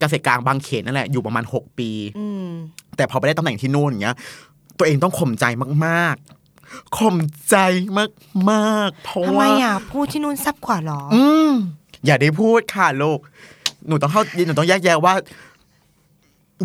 [0.00, 2.47] เกษตรกลางบางเขนนั่นแหละอยู่ประมาณ 6 ปี อืม
[2.98, 4.16] แต่พอไปได้ตำแหน่งที่นู่นอย่างเงี้ย
[4.78, 5.44] ตัวเองต้องข่มใจ
[5.86, 7.16] มากๆข่ม
[7.50, 7.56] ใจ
[8.50, 11.50] มากๆเพราะทำไมว่าอะพูดที่นู่นซับกว่าหรอ อืม
[12.06, 13.18] อย่าได้พูดค่ะลูก
[13.88, 15.14] หนูต้องเข้าหนูต้องแยกแยะว่า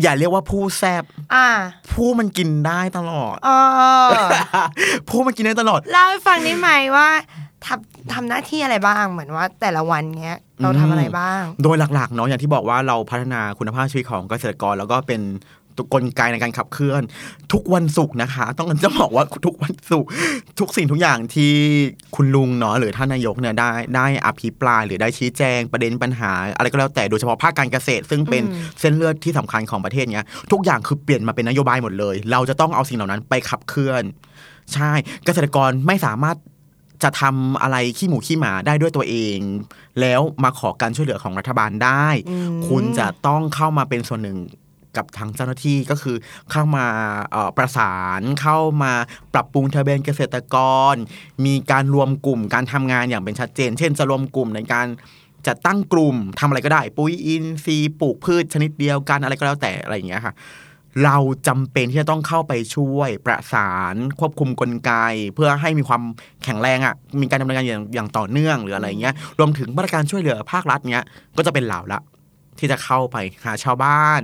[0.02, 1.46] อย่าเรียกว่าผู้แซบอ่า
[1.92, 3.50] ผู้มันกินได้ตลอดเอ
[4.06, 4.08] อ
[5.08, 7.08] ผู้มันกินได้ตลอดเล่าให้ฟังได้ไหมว่า
[7.66, 15.20] ทำทำหน้าที่อะไรบ้างเหมือนว่า แต่ละวันเงี้ย เราทำอะไรบ้าง โดยหลักๆเนาะอย่างที่บอกว่าเราพัฒนาคุณภาพชีวิตของเกษตรกร แล้วก็เป็น
[15.76, 17.02] ตัวกลไกในการขับเคลื่อน
[17.52, 20.08] ทุกวันศุกร์นะคะ ต้องจะบอกว่าทุกวันศุกร์
[20.60, 21.52] ทุกสิ่งทุกอย่างที่
[22.16, 28.42] คุณลุงเนาะหรือท่านนายกเนี่ยได้ได้อภิปรายหรือได้ชี้แจงประเด็นปัญหา อะไรก็แล้วแต่โดยเฉพาะภาคการเกษตร ซึ่งเป็น
[28.80, 34.02] เส้นเลือดที่สำคัญของประเทศเนี้ยทุกอย่างคือเปลี่ยนมาเป็นนโยบายหมดเลย เราจะต้องเอาสิ่งเหล่านั้นไปขับเคลื่อน
[34.74, 34.90] ใช่
[35.24, 36.36] เกษตรกรไม่สามารถ
[37.02, 39.38] จะทำอะไรขี้หมูขี้หมาได้ด้วยตัวเอง
[40.00, 44.38] แล้วมาขอการช่วยเหลือของรัฐบาลได้อืมคุณจะต้องเข้ามาเป็นส่วนหนึ่ง
[44.96, 46.16] กับทางเจ้าหน้าที่ก็คือ
[46.50, 46.86] เข้ามา
[47.56, 48.92] ประสานเข้ามา
[49.34, 50.56] ปรับปรุงทะเบียนเกษตรก
[50.92, 50.94] ร
[51.44, 54.86] มีการรวมกลุ่มการทำงานอย่างเป็นชัดเจน เช่น จะรวมกลุ่มในการ
[55.46, 60.34] จัดตั้งกลุ่มทำอะไรก็ได้ ปุ๋ยอินทรีย์ปลูกพืชชนิดเดียวกันอะไรก็แล้วแต่อะไรอย่างเงี้ยค่ะ
[61.04, 61.16] เรา
[61.48, 64.92] จำเป็นที่จะต้องเข้าไปช่วยประสานควบคุมกลไก
[65.34, 66.02] เพื่อให้มีความ
[66.44, 71.04] แข็งแรงอะ่ะมีการดำเนินงานอย่างอย่างต่อเนื่องหรืออะไรเงี้ยรวมถึงมาตรการช่วยเหลือภาครัฐเนี้ย
[71.36, 72.00] ก็จะเป็นเหล่าละ
[72.58, 74.20] ที่จะเข้าไปหาชาวบ้าน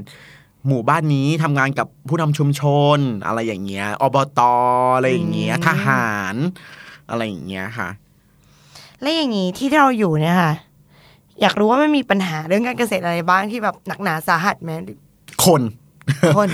[0.68, 2.62] หมู่บ้านนี้ทำงานกับผู้นำชุมช
[2.96, 4.40] น อะไรอย่างเงี้ยอบต
[4.96, 6.35] อะไรอย่างเงี้ยอืมทหาร
[7.11, 7.88] อะไรอย่างเงี้ยค่ะ
[9.03, 10.53] และอย่างนี้ที่เราอยู่เนี่ยค่ะ
[11.40, 14.99] อยากรู้ว่ามันมีปัญหาเรื่องการเกษตรอะไรบ้างที่แบบหนักหนาสาหัสไหมหรือ
[15.44, 15.62] คน
[16.37, 16.49] คน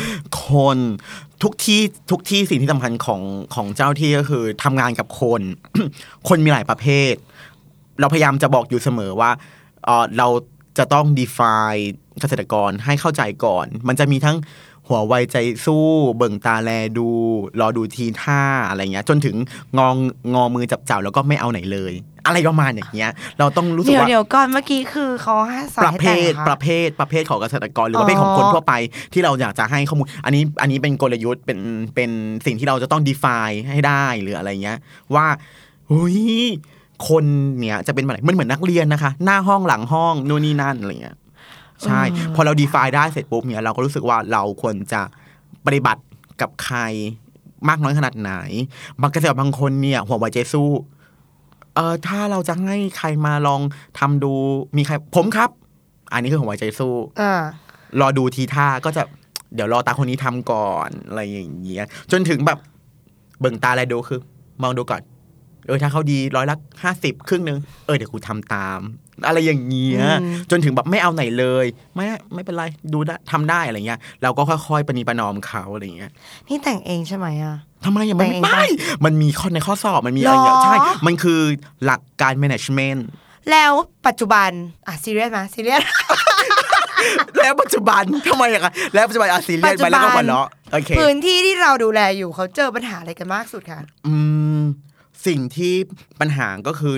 [0.49, 0.79] คน
[1.42, 3.23] ทุกที่ทุกที่สิ่งที่สำคัญของ
[3.55, 5.40] ของเจ้าที่ก็คือทำงานกับคน
[6.29, 7.14] คนมีหลายประเภท
[8.01, 9.31] เราพยายามจะบอกอยู่เสมอว่า
[9.85, 10.29] เออเรา
[10.79, 11.83] จะต้อง define
[12.21, 14.37] เกษตรกรให้เข้าใจก่อน มันจะมีทั้ง
[14.89, 15.85] หัวไวใจสู้
[16.17, 17.09] เบิ่งตาแลดู
[17.61, 19.37] รอดูทีท่าอะไรเงี้ย จนถึง
[19.79, 19.95] งอง
[20.35, 21.93] งอมือจับเจ้าแล้วก็ไม่เอาไหนเลย
[22.27, 28.75] อะไรประมาณอย่างเงี้ย เราต้องรู้สึกเดี๋ยวว่าเดี๋ยวก่อนเมื่อกี้คือเขาให้สอนประให้เภแต่งทเหรอปคะระเภทประเภทของเกษตรกรหรือประเภทของคนอ๋อทั่วไป
[29.12, 31.59] ที่เราอยากจะให้ข้อมูล อันนี้อันนี้เป็นกลยุทธ์เป็น
[31.95, 32.11] เป็น
[32.47, 34.79] สิ่งที่เราจะต้อง define ให้ได้หรืออะไรเงี้ย
[35.15, 35.27] ว่า
[35.89, 36.21] เฮ้ย
[37.09, 37.24] คน
[37.59, 41.16] เนี่ยจะเป็นอะไรมันเหมือนนักเรียนนะคะ หน้าห้องหลังห้องนู่นนี่นั่นอะไรเงี้ย
[41.85, 42.00] ใช่
[42.35, 45.02] พอเรา define ได้เสร็จปุ๊บเนี่ยเราก็รู้สึกว่าเราควรจะ
[45.66, 46.02] ปฏิบัติ
[46.40, 46.78] กับใคร
[47.68, 48.32] มากน้อยขนาดไหน
[49.00, 50.70] บางเกษตรกรบางคนเนี่ย หัวไวใจสู้
[51.74, 53.61] เออถ้าเราจะให้ใครมาลอง
[53.98, 54.32] ทำดู
[54.76, 55.50] มีใคร ผมครับ
[56.12, 57.42] อันนี้คือหัวใจสู้อ่า
[58.00, 59.02] รอดูทีท่าก็จะ
[59.54, 62.59] เดี๋ยวรอตาคนนี้ทำก่อนอะไรอย่างเงี้ยจนถึงแบบ
[63.40, 64.20] เบิ่งตาอะไรดูคือ
[64.62, 65.02] มองดูก่อน
[65.66, 68.81] เออถ้าเขาดีร้อยละห้าสิบครึ่งหนึ่งเออเดี๋ยวกูทำตาม
[69.26, 76.11] อะไรอย่างเงี้ยอืมจนถึงแบบไม่เอาไหนเลย ไม่ไม่เป็นไรดูได้ทำได้อะไรเงี้ยเราก็ค่อยๆปณีประนอมเขาอะไรเงี้ย
[76.48, 80.76] นี่แต่งเองใช่ไหมอะทำไมยังไม่แต่งเองไม่ปะมันมีข้อในข้อสอบมันมีอะไรอย่างเงี้ยหรอใช่
[81.07, 81.40] มันคือ
[81.85, 83.00] หลักการ management
[83.50, 83.72] แล้ว
[84.07, 84.50] ปัจจุบัน
[84.87, 85.83] อะซีเรียสไหมซีเรียส
[87.38, 94.16] แล้วปัจจุบันทำไมอะคะแล้วปัจจุบันอาซีเรียสไปแล้วก็หัวเราะโอเคพื้นที่ที่เราดูแลอยู่เขาเจอปัญหาอะไรกันมากสุดค่ะอื
[94.59, 94.62] ม
[95.26, 95.74] สิ่งที่
[96.20, 96.94] ปัญหาก็คือ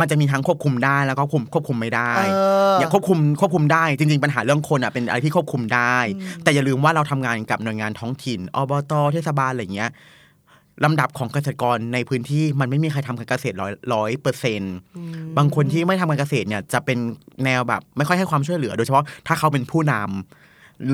[0.00, 2.22] มันจะมีทั้งควบคุมได้แล้วก็ควบคุมควบคุมไม่ได้เอ
[2.70, 5.96] ออย่างควบคุมควบคุมได้จริง ๆ ปัญหาเรื่องคนอะเป็นอะไรที่ควบคุมได้
[6.42, 9.90] แต่อย่าลืมว่าเราทำงานกับหน่วยงานท้องถิ่นอบตเทศบาลอะไรเงี้ย
[10.84, 14.74] ลำดับของเกษตรกรในพื้นที่มันไม่มีใครทำการเกษตรร้อยร้อยเปอร์เซ็นต์
[15.36, 16.98] บางคนที่ไม่ทำการเกษตรเนี่ยจะเป็น
[17.44, 20.43] แนวแบบ ไม่ค่อยให้ความช่วยเหลือ โดยเฉพาะถ้าเขาเป็นผู้นำ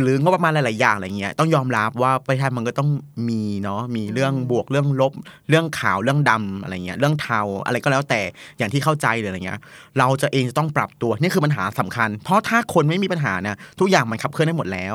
[0.02, 2.90] หรืองบประมาณหลาย ๆ อย่างอะไรเงี้ยต้องยอมรับว่าประเทศไทยมันก็ต้อง
[3.28, 5.12] มีเนาะมีเรื่องบวกเรื่องลบ
[5.48, 8.20] เรื่องขาวเรื่องดำอะไรเงี้ยเรื่องเทาอะไรก็แล้วแต่
[8.58, 9.60] อย่างที่เข้าใจเลยอะไรเงี้ย
[9.98, 14.94] เราจะเองจะต้องปรับตัวนี่คือปัญหาสำคัญ เพราะถ้าคนไม่มีปัญหาเนี่ยทุกอย่างมันขับเคลื่อนได้หมดแล้ว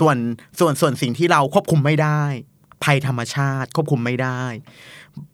[0.00, 0.16] ส่วน
[0.58, 2.22] ส่วนส่วนสิ่งที่เราควบคุมไม่ได้
[2.84, 4.42] ภัยธรรมชาติควบคุมไม่ได้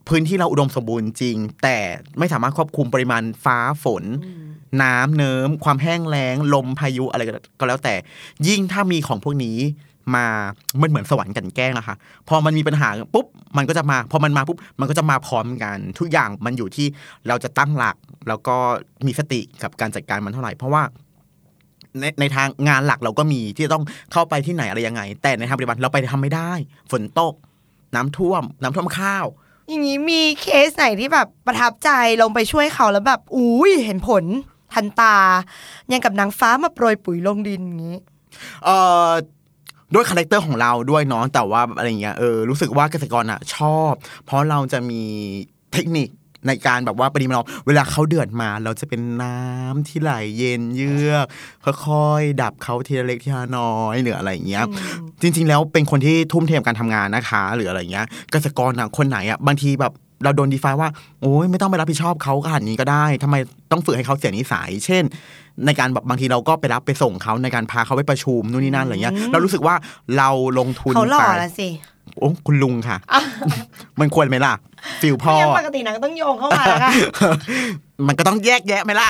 [0.08, 1.78] พื้นที่เราอุดมสมบูรณ์จริง แต่
[2.18, 4.04] ไม่สามารถควบคุมปริมาณฟ้าฝน
[4.82, 7.22] น้ำเนิ้มความแห้งแล้ง ลมพายุอะไร
[7.58, 7.94] ก็แล้วแต่
[8.46, 9.58] ยิ่งถ้ามีของพวกนี้
[10.14, 10.26] มา
[10.80, 11.96] มันเหมือนสวรรค์กันแกล้งอะค่ะ
[12.28, 16.86] พอมันมีปัญหาปุ๊บมันก็จะมาพอมันมาปุ๊บมันก็จะมาพร้อมกัน ทุกอย่างมันอยู่ที่
[17.28, 17.96] เราจะตั้งหลัก
[18.28, 18.56] แล้วก็
[19.06, 20.82] มีสติกับการจัดการมันเท่าไหร่ เพราะว่า
[22.00, 26.52] ในในทางงานหลักเราก็มีที่จะต้องเข้าไปที่ไหนอะไรยังไง แต่ในทางปฏิบัติเราไปทำไม่ได้
[26.90, 27.34] ฝนตก
[27.94, 29.26] น้ำท่วม น้ำท่วมข้าว
[29.68, 31.90] อย่างนี้มีเคสไหนที่แบบประทับใจ
[32.22, 34.24] ลงไปช่วยเขาแล้วแบบอุ้ยเห็นผล
[34.74, 35.14] ทันตา
[35.92, 37.96] ยังกับนางฟ้ามาโปรยปุ๋ยลงดินอย่างนี้
[38.64, 39.10] เอ่อ
[39.94, 43.92] ด้วย character ของเราด้วยเนาะแต่ว่าอะไรเงี้ยเออรู้สึกว่าเกษตรกรอะชอบ
[44.24, 45.02] เพราะเราจะมี
[45.72, 46.08] เทคนิค
[46.48, 51.26] ในการแบบว่าปริมาณเราเวลาเขาเดือดมา เราจะเป็นน้ำที่ไหลเย็นเยือก
[51.86, 54.64] ค่อยๆดับเขาทีละเล็กทีละน้อยหรืออะไรเงี้ย
[55.22, 59.92] จริง ๆ แล้วเป็นคนที่ทุ่มเทกับการทำงานนะคะ หรืออะไรเงี้ยเกษตรกรอะคนไหนอะบางทีแบบ
[60.24, 60.88] เราโดนดีไฟว่า
[61.20, 63.36] โอ้ยไม่ต้องไปรับผิดชอบเขาขนาดนี้ก็ได้ทำไม
[63.70, 65.04] ต้องฝึกให้เขาเสียนิสัย เช่น
[65.66, 69.74] ในการแบบบางทีเราก็ไปรับไปส่งเขาในการพาเขาไปประชุมนู่นนี่นั่นอะไรเงี้ยเรารู้สึกว่า
[70.16, 71.68] เราลงทุนเขาหล่อไปละสิ
[72.18, 72.96] โอ้คุณลุงค่ะ
[74.00, 74.54] มันควรไหมล่ะ
[75.00, 76.92] ฟิลพ่อยังปกตินางก็ต้องโยงเข้ามาแล้วค่ะ
[78.08, 79.08] มันก็ต้องแยกแยะไหมล่ะ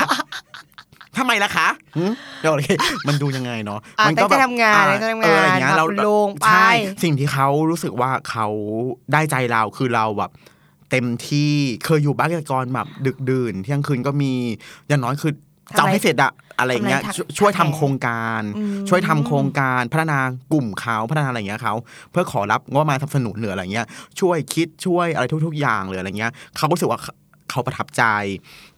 [1.17, 2.03] ทำไมล่ะคะหึ
[2.39, 2.67] เดี๋ยวโอเค
[3.07, 6.69] มันดูยังไงเนาะอะมัก็ตั้งใจทำงานอะตั้งใจทำงานเอออะไรอย่างเงี้ยพาเราคุณลุงไปใช่
[7.03, 8.47] สิ่งที่เขารู้สึกว่าเขา
[9.13, 10.31] ได้ใจเราคือเราแบบ
[10.91, 11.53] เต็มที่
[11.85, 14.33] เคยอยู่บ้านเกษตรกรแบบดึกดื่นเที่ยงคืนก็มี
[14.87, 15.33] อย่างน้อยคือ
[15.77, 20.19] จะเอาให้เสร็จอะอะไรอย่างเงี้ยทำอะไรช่วยช่วยทำโครงการอืมช่วยทำโครงการพัฒนา
[20.53, 21.73] กลุ่มเขาพัฒนาอะไรอย่างเงี้ยเขา
[22.11, 23.87] เพื่อขอรับงบประมาณสนับสนุนหรืออะไรเงี้ย
[24.19, 27.13] ช่วยคิดช่วยอะไรทุก ๆ อย่างหรืออะไรเงี้ยเขาก็รู้สึกว่าเขา
[27.49, 28.03] เขาประทับใจ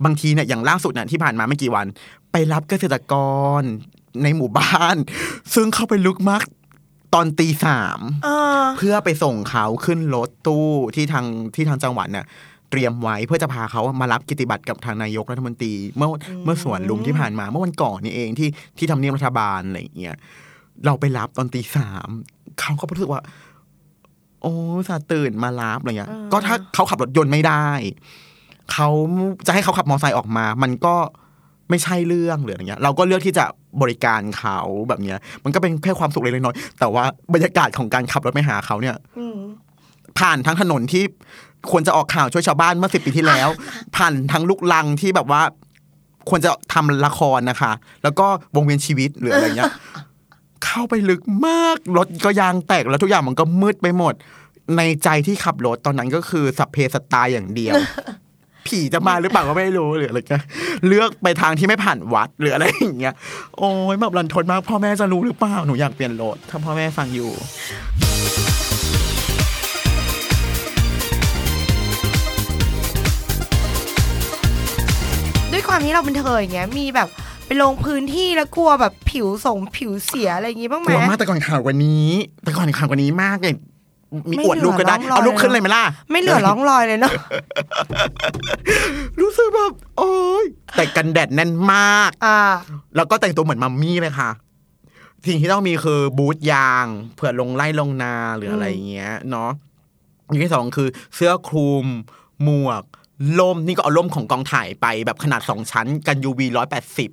[0.06, 1.86] บางทีเนี่ยอย่างล่าสุดเนี่ยที่ผ่านมาไม่กี่วัน
[2.32, 3.13] ไปรับเกษตรก
[3.60, 3.62] ร
[4.23, 4.95] ในหมู่บ้าน
[5.54, 6.45] ซึ่งเข้าไปลึกมาก
[7.13, 8.30] ตอนตีสามเอ
[8.62, 12.26] อเพื่อไปส่งเขาขึ้นรถตู้ที่ทางที่ทางจังหวัดเนี่ย
[12.71, 16.10] เตรียมไว้เพื่อจะพาเขามารับกิตติบัตรกับทางนายกรัฐมนตรี เมื่อ
[16.43, 20.17] เมื่อสวนลุมที่ผ่านมา เมื่อวันก่อนนี่เองที่ที่ทำเนียบรัฐบาลอะไรอย่างเงี้ย
[20.86, 22.08] เราไปรับตอนตีสาม
[22.60, 23.21] เขาก็รู้สึกว่า
[24.41, 24.54] โอ้
[24.88, 27.67] สาห์ตื่นมารับอะไรเงี้ย ก็ถ้าเขาขับรถยนต์ไม่ได้
[28.73, 28.89] เขา
[29.47, 30.95] จะให้เขาขับมอเตอร์ไซค์ออกมา มันก็
[31.69, 33.45] ไม่ใช่เรื่องหรืออะไรเงี้ย เราก็เลือกที่จะ
[33.82, 39.39] บริการเขาแบบเนี้ย มันก็เป็นแค่ความสุขเล็กๆน้อยๆแต่ว่าบรรยากาศของการขับรถไปหาเขาเนี่ยอืม
[40.19, 41.04] ผ่านทั้งถนนที่
[41.71, 43.49] ควรจะออกข่าวช่วยชาวบ้านเมื่อสิบปีที่แล้ว
[43.95, 45.41] ผ่านทั้งลูกลังที่แบบว่า
[46.30, 47.71] ควรจะทำละครนะคะ
[48.04, 49.73] แล้วก็วงเวียนชีวิตหรืออะไรเงี้ย
[50.65, 54.13] เข้าไปลึกมากรถก็ยางแตกแล้วทุกอย่างมันก็มืดไปหมด
[54.78, 57.76] ในใจที่ขับรถตอนนั้นก็คือสัพเพสตตาอย่างเดียว
[58.67, 60.43] ผีจะมาหรือเปล่าก็ไม่รู้หรืออะไรเงี้ย
[60.88, 63.13] เลือกไปทางที่ไม่ผ่านวัดหรืออะไรอย่างเงี้ย
[63.58, 67.32] โอ้ยแบบรันทดมากพ่อแม่จะรู้หรือเปล่าหนูอยากเปลี่ยนรถถ้าพ่อแม่ฟังอยู่
[75.52, 77.10] ด้วยความที่เราเป็นเธออย่างเงี้ยมีแบบ
[77.45, 82.08] ไปลงพื้นที่แล้วกลัวแบบผิวส่งผิวเสียอะไรอย่างงี้บ้างไหกมลัวมากแต่ก่อนข่าวกว่านี้
[82.43, 83.54] แต่ก่อนข่าวกว่านี้มากเลย
[84.30, 87.12] มีไม่อวดลูกก็ได้เหลือร่องรอยเอาลูกขึ้นเลยไหมล่ะ ไม่เหลือร่องรอยเลยเนาะ
[89.21, 90.45] รู้สึกแบบโอ้ย
[90.76, 92.39] แต่กันแดดแน่นมากอ่า
[92.95, 94.30] แล้วก็แต่งตัวเหมือนมัมมี่เลยค่ะ
[95.28, 99.52] สิ่งที่ต้องมีคือบูทยางเผื่อลงไล่ลงนาหรืออะไรอย่างเงี้ยเนาะ
[100.28, 101.86] อย่างที่สองคือเสื้อคลุม
[102.43, 102.84] หมวก
[103.39, 107.09] ล่มนี่ก็เอาล่มของกองถ่ายไปแบบขนาดสองชั้นกัน UV ร้อยแปดสิบ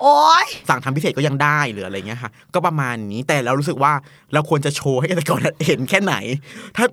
[0.00, 3.92] โอ้ยสั่งทำพิเศษก็ยังได้หรืออะไรเงี้ยค่ะ ก็ประมาณนี้แต่เรารู้สึกว่า
[4.32, 6.14] เราควรจะโชว์ให้เกษตรกรเห็นแค่ไหน
[6.76, 6.86] ถ้า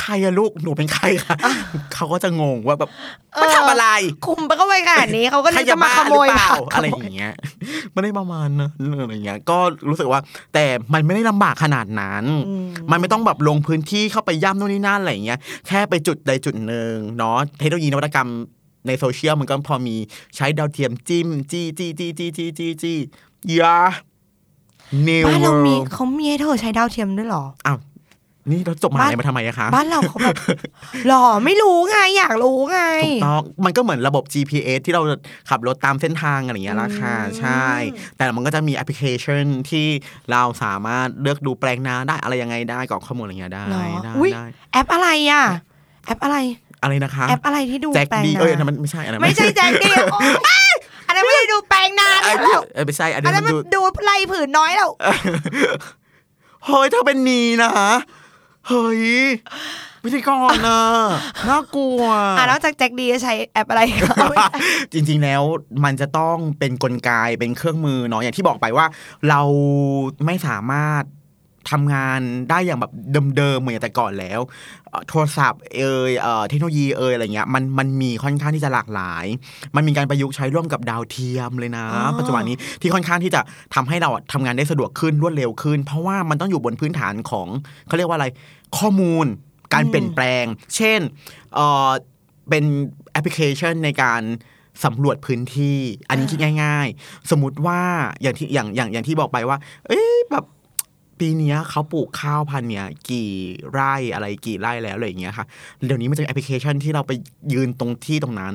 [0.00, 1.36] ใครอะลูกหนูเป็นใครคะ
[1.94, 2.90] เขาก็จะงงว่าแบบ
[3.40, 3.86] มาทำอะไร
[4.26, 7.34] คุมไปก็ไว้ขนาดนี้เขาก็เลยใครจะมาขโมยหรือเปล่าผักอะไรอย่างเงี้ย
[7.92, 8.70] ไม่ได้ประมาณนะ
[9.02, 10.20] อะไรอย่างเงี้ยก็รู้สึกว่า
[10.54, 12.24] แต่มันไม่ได้ลำบากขนาดนั้น
[12.90, 18.28] มันไม่ต้องแบบลงพื้นที่เข้าไปย่ำนู่นนี่นั่นอะไรอย่างเงี้ยแค่ไปจุดใดจุดหนึ่งเนาะเทคโนโลยีนวัตกรรม
[18.86, 19.96] ในโซเชียลมันก็พอมี
[20.36, 22.98] ใช้ดาวเทียมจิ้ม จี้จี้จี้จี้จี้จี้จี้
[23.60, 23.76] ยา
[25.08, 27.78] New บ้านเรามี World เขามีให้เธอใช้ดาวเทียมด้วยเหรออ้าว
[28.50, 30.36] นี่เราจบมหาอะไรมาทำไมอะคะ บ้านเราเขาแบบ
[31.08, 35.02] หรอไม่รู้ไงอยากรู้ไงถูกต้องมันก็เหมือนระบบ GPS ที่เรา
[35.50, 37.64] ขับรถตามเส้นทางอะไรอย่างเงี้ยละค่ะ ใช่
[38.16, 39.86] แต่มันก็จะมีแอปพลิเคชันที่
[40.30, 45.44] เราสามารถเลือกดูแปลงนาได้อะไรยังไงได้กรอกข้อมูลอะไรเงี้ยได้เหรอได้อุ๊ยได้แอปอะไรอะ
[46.06, 46.36] แอปอะไร
[46.82, 50.72] อะไรนะคะแอปอะไรที่ดูแจ็คแปลงดีนาเอ้ยอันนั้นมันไม่ใช่อันนั้นไม่ใช่แจ็คดีโอ๊ย
[51.06, 54.90] อันนั้นไม่ได้ดูแปลงนาเอ้ยแล้วเอ้ยไม่ใช่อันอันนี้นั้นมันมันดูดูไล่ผืนน้อยแล้ว
[56.64, 57.70] เฮ้ยเธอเป็นนีนะ
[58.70, 59.02] เฮ้ย
[60.04, 60.80] พิธีกรนะ
[61.48, 62.02] น่ากลัว
[62.38, 64.48] อะนอกจากแจ็คดีจะใช้แอปอะไรคะ
[64.92, 65.42] จริง ๆ แล้ว
[65.84, 68.86] มันจะต้องเป็นกลไกเป็นเครื่องมือเนาะอย่างที่บอกไปว่า
[69.28, 69.40] เรา
[70.26, 71.02] ไม่สามารถ
[71.70, 72.92] ทำงานได้อย่างแบบ
[73.36, 74.40] เดิมๆเหมือนแต่ก่อนแล้ว
[74.90, 79.26] เอ่อโทรศัพท์เอ่ยเอ่อเทคโนโลยีเอ่ยอะไรเงี้ยมันมันมีค่อนข้างที่จะหลากหลาย
[79.76, 81.84] มันมีการประยุกต์ใช้ร่วมกับดาวเทียมเลยนะ
[82.18, 83.40] ปัจจุบันนี้ที่ค่อนข้างที่จะ
[83.74, 87.48] ทำให้เราอะทำงานได้สะดวกขึ้นรวดเร็วขึ้น เพราะว่ามันต้องอยู่บนพื้นฐานของ
[87.86, 88.26] เขาเรียกว่าอะไร
[88.78, 89.26] ข้อมูล
[89.74, 90.44] การเปลี่ยนแปลง
[90.76, 91.00] เช่น
[91.54, 91.90] เอ่อ
[92.48, 92.64] เป็น
[93.12, 94.22] แอปพลิเคชันในการ
[94.84, 95.78] สำรวจพื้นที่
[96.08, 97.80] อันนี้คิดง่าย ๆ สมมติว่า
[98.22, 100.44] อย่างที่อย่างอย่างอย่างที่บอกไปว่า เอ้ยแบบ
[101.20, 103.30] ปีเนี้ยเขาปลูกข้าวพันธุ์เนี้ยกี่
[103.72, 105.46] ไร่อะไรกี่ไร่แล้วอะไรอย่างเงี้ยค่ะ
[105.86, 107.12] เดี๋ยวนี้มันจะมีแอปพลิเคชันที่เราไป
[107.52, 108.54] ยืนตรงที่ตรงนั้น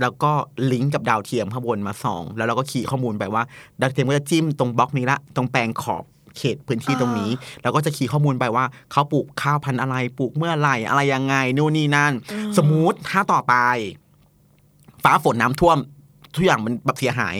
[0.00, 0.32] แล้วก็
[0.72, 3.42] ลิงก์กับดาวเทียมข้างบนมาส่อง แล้วเราก็ key ข้อมูลไปว่า
[3.80, 6.04] ดาวเทียมก็จะจิ้มตรงบล็อกนี้ละ ตรงแปลงขอบ
[6.36, 7.30] เขตพื้นที่ตรงนี้
[7.62, 12.12] แล้วก็จะขี่ข้อมูลไปว่าเขาปลูกข้าวพันธุ์อะไร ปลูกเมื่อไหร่อะไรยังไงนู่นนี่นั่น
[12.58, 13.54] สมมุติถ้าต่อไป
[15.04, 15.78] ฟ้าฝนน้ำท่วม
[16.34, 17.36] ทุกอย่างมันแบบเสียหาย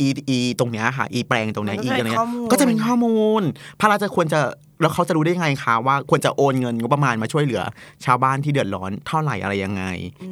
[0.00, 3.42] อีอีตรงเนี้ยค่ะ อีแปลงตรงเนี้ยมันอีก็ตจะรงเป็นเนี้ยข้อมูลก็จะเป็นข้อมูล
[3.80, 4.40] พระราชควรจะ
[4.80, 7.62] แล้วเขาจะรู้ได้ไงคะว่าควรจะโอนเงินงบประมาณมาช่วยเหลือ
[8.04, 9.84] ชาวบ้านที่เดือดร้อนเท่าไหร่อะไรยังไง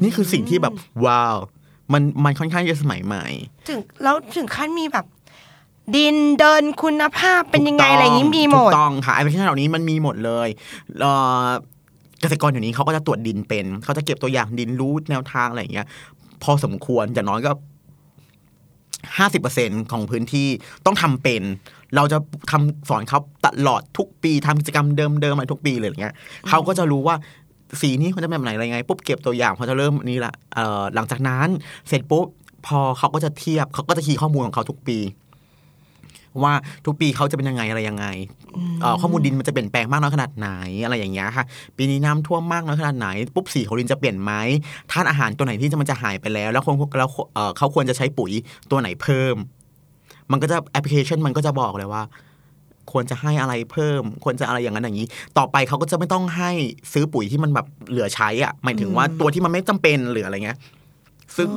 [0.02, 0.72] นี่คือสิ่งที่แบบ
[1.04, 1.36] ว้าว
[1.92, 3.26] มันมันค่อนข้างจะสมัยใหม่
[3.68, 5.06] ถึงแล้วถึงขั้นมีแบบ
[5.96, 10.48] ดินเดินคุณภาพเป็นยังไงถูกต้อะไรอย่างนี้มีหมถูดกต้องค่ะแอปพลิเคชันเหล่านี้มันมีหมดเลย
[11.00, 11.12] เอ่
[11.44, 11.46] อ
[12.20, 15.86] เกษตรกรเดี๋ยวนี้เขาก็จะตรวจดินเป็น เขาจะเก็บตัวอย่างดินรู้แนวทางอะไรอย่างเงี้ย
[16.42, 17.52] พอสมควรอย่างน้อยก็
[19.16, 20.48] ห้าสิบเปอร์เซ็นของพื้นที่
[20.86, 21.42] ต้องทำเป็น
[21.96, 22.18] เราจะ
[22.50, 26.14] ทำสอนเขาตลอดทุกปีทำกิจกรรมเดิมๆอะไรทุกปีเลยอย่างเงี้ย
[26.48, 27.16] เขาก็จะรู้ว่า
[27.80, 31.48] สีนี้เขาจะแบบไหนอะไรไงปุ๊บเก็บตัวอย่างเขาจะเริ่มนี่ละเอ่อหลังจากนั้น
[31.88, 32.26] เสร็จปุ๊บ
[32.66, 34.98] พอเขาก็จะเทียบเขาก็จะคีย์ข้อมูลของเขาทุกปี
[36.42, 36.52] ว่า
[36.86, 38.06] ทุกปีเขาจะเป็นยังไงอะไรยังไง
[38.80, 40.48] เอ่อข้อมูลดินมันจะเปลี่ยนแปลงมากน้อยขนาดไหน
[40.84, 41.44] อะไรอย่างเงี้ยค่ะ
[41.76, 44.32] ปีนี้น้ำท่วมมากน้อยขนาดไหนปุ๊บสีของดินจะเปลี่ยนไหม
[44.90, 48.32] ธาตุอาหารตัวไหนที่จะมันจะหายไปแล้ว แล้วควรแล้วเอ่อเขาควรจะใช้ปุ๋ย
[48.70, 49.36] ตัวไหนเพิ่ม
[50.30, 52.02] มันก็จะแอปพลิเคชันมันก็จะบอกเลยว่า
[52.92, 55.06] ควรจะให้อะไรเพิ่ม ควรจะอะไรอย่างนั้นอย่างนี้
[55.38, 56.50] ต่อไปเขาก็จะไม่ต้องให้
[56.92, 60.58] ซื้อปุ๋ยที่มันแบบเหลือใช้อะหมายถึงว่าตัวที่มันไม่จำเป็นหรืออะไรเงี้ย
[61.36, 61.48] ซึ่ง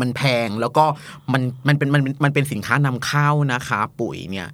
[0.00, 0.84] มันแพงแล้วก็
[1.32, 4.48] มันมันเป็นมันมันเป็นสินค้านำเข้านะคะ ปุ๋ยเนี่ย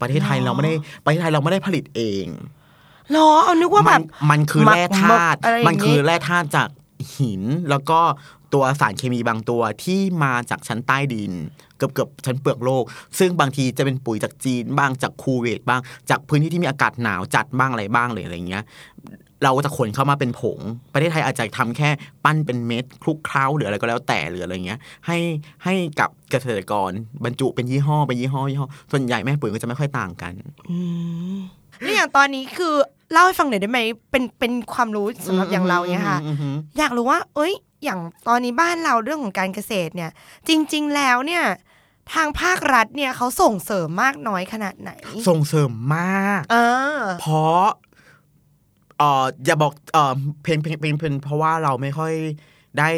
[0.00, 0.74] ประเทศไทยหรอเราไม่ได้
[1.04, 2.26] ประเทศไทยเราไม่ได้ผลิตเอง
[3.10, 6.68] เหรอเอานึกว่าแบมับนมันคือหมักแร่ธาตุหมกอะไรอย่างงี้มันคือแร่ธาตุจาก
[7.16, 8.00] หินแล้วก็
[8.52, 11.32] ตัวสารเคมีบางตัวที่มาจากชั้นใต้ดิน
[11.76, 12.84] เกือบเกือบชั้นเปลือกโลก
[13.18, 18.64] ซึ่งบางทีจะเป็นปุ๋ยจากจีนบ้างจากคูเวตบ้างจากพื้นที่ที่มีอากาศหนาวจัดบ้างอะไรบ้างเลยอะไรเงี้ย
[19.44, 20.58] เราจะขนเข้ามาเป็นผง
[20.92, 21.90] ประเทศไทยอาจจะทำแค่
[22.24, 25.18] ปั้นเป็นเม็ดคลุกเคล้าหรืออะไรก็แล้วแต่หรืออะไรเงี้ย ให้
[25.64, 26.90] ให้กับเกษตรกร
[27.24, 30.32] บรรจุเป็นยี่ห้อเป็นยี่ห้อยี่ห้อส่วนใหญ่แม่ปุ๋ยก็จะไม่ค่อยต่างกัน
[31.80, 32.74] แล้วอย่างตอนนี้คือ
[33.12, 37.52] เล่าให้ฟังหน่อยได้ไหมเป็นเป็นความรู้สำหรับอย่างเราเนี่ยค่ะอือหืออยากรู้ว่า เอ้ย
[37.84, 40.10] อย่างตอนนี้บ้านเราเรื่องของการเกษตรเนี่ย
[40.48, 41.44] จริง ๆ แล้วเนี่ย
[42.14, 44.90] ทางภาครัฐเนี่ยเขาส่งเสริมมากน้อยขนาดไหน
[45.28, 52.12] ส่งเสริมมากอ่าเพราะเอ่ออย่าบอกเอ่อเพนเพนเพนเพนเพราะว่าเราไม่ค่อย
[52.78, 52.88] ได้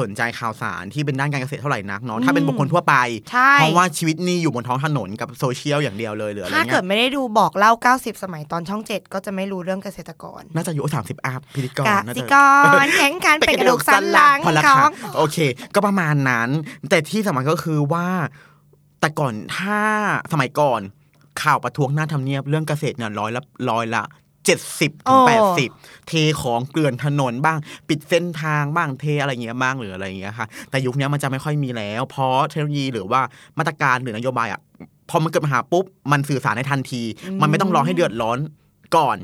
[0.00, 2.94] สนใจข่าวสารที่เป็นด้านการเกษตรเท่าไหร่นักเนาะถ้าเป็นบุคคลทั่วไป
[3.32, 12.36] ใช่เพราะว่าชีวิตนี่อยู่บนท้องถนนกับโซเชียลอย่างเดียวเลยหรืออะไรถ้าเงี้เกิยดไม่ได้ดูบอกเล่า 90 สมัยตอนช่อง 7 ก็จะไม่รู้เรื่องเกษตรกร น่าจะอยู่สามสิบอัพพิธีกรกน่าสิจะก
[12.84, 15.38] รแข็งขันเป็นกระดูกสันหลังพอละขอค่ะงโอเค
[15.74, 16.48] ก็ประมาณนั้น
[16.90, 18.06] แต่ที่สำคัญก็คือว่า
[19.00, 19.80] แต่ก่อนถ้า
[20.32, 20.80] สมัยก่อน
[21.42, 24.04] ข่าวประท้วงหน้าทำเนียบเรื่องเกษตรเนี่ยร้อยละร้อยละ
[24.44, 25.70] เจ็ดสิบถึงโอ้แปดสิบ
[26.08, 33.20] เทของเกลื่อนถนนบ้าง ปิดเส้นทางบ้างเทอะไรเงี้ยบ้างหรืออะไรเงี้ยค่ะ แต่ยุคนี้มันจะไม่ค่อยมีแล้ว เพราะเทคโนโลยีหรือว่า
[33.58, 34.60] มาตรการหรือนโยบายอะ
[35.10, 37.02] พอมันเกิดปัญหาปุ๊บ มันสื่อสารได้ทันที
[37.40, 38.38] มันไม่ต้องรอให้เดือดร้อน
[38.96, 39.18] ก่อน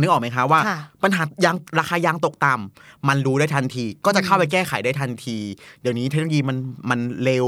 [0.00, 5.36] นึกออกไหมคะว่าค่ะปัญหายางราคายางตกต่ำมันรู้ได้ทันที ก็จะเข้าไปแก้ไขได้ทันที
[5.80, 6.56] เดี๋ยวนี้เทคโนโลยีมัน
[6.90, 7.46] มันเร็ว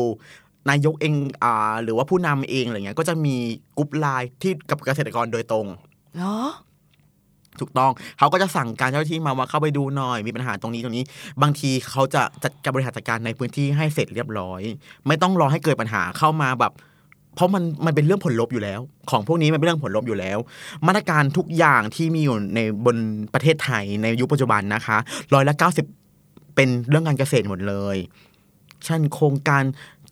[0.71, 3.37] นายกเองอ่าหรือว่าผู้นำเองอะไรเงี้ยก็จะมี
[3.77, 5.67] group LINE ที่กับเกษตรกรโดยตรง
[6.17, 6.37] เหรอ
[7.61, 11.05] ถูกต้องเขาก็จะสั่งการเจ้าหน้าที่มาว่าเข้าไปดูหน่อย มีปัญหาตรงนี้ตรงนี้
[11.43, 14.61] บางทีเขาจะจัดการบริหารจัดการในพื้นที่ให้เสร็จเรียบร้อย
[15.07, 16.73] ไม่ต้องรอให้เกิดปัญหาเข้ามาแบบ
[17.35, 20.39] เพราะมันมันเป็นเรื่องผลลบอยู่แล้ว ของพวกนี้มันเป็นเรื่องผลลบอยู่แล้ว
[20.87, 22.97] มาตรการทุกอย่างที่มีอยู่ในบน
[23.35, 24.97] ประเทศไทยในยุคปัจจุบันนะคะ
[25.35, 25.87] ร้อยละเก้าสิบ
[26.55, 27.97] เป็นเรื่องการเกษตรหมดเลย
[28.85, 29.63] เช่นโครงการ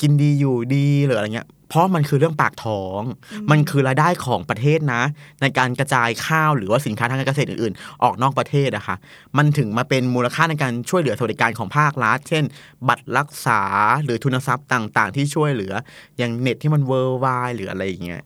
[0.01, 3.03] กินดีอยู่ดีหรืออะไรเงี้ยเพราะมันคือเรื่องปากท้อง
[3.51, 5.03] มันคือรายได้ของประเทศนะ
[5.43, 8.97] ในการกระจายข้าวหรือว่าสินค้าทางการเกษตรอื่นๆ ออกนอกประเทศนะคะ
[9.37, 12.45] มันถึงมาเป็นมูลค่าในการช่วยเหลือสวัสดิการของภาครัฐ เช่น
[12.89, 13.63] บัตรรักษา
[14.05, 15.75] หรือทุนทรัพย์ต่างๆ ที่ช่วยเหลือ
[16.19, 18.23] อย่างเน็ตที่มันเวอร์ไวหรืออะไรอย่างเงี้ย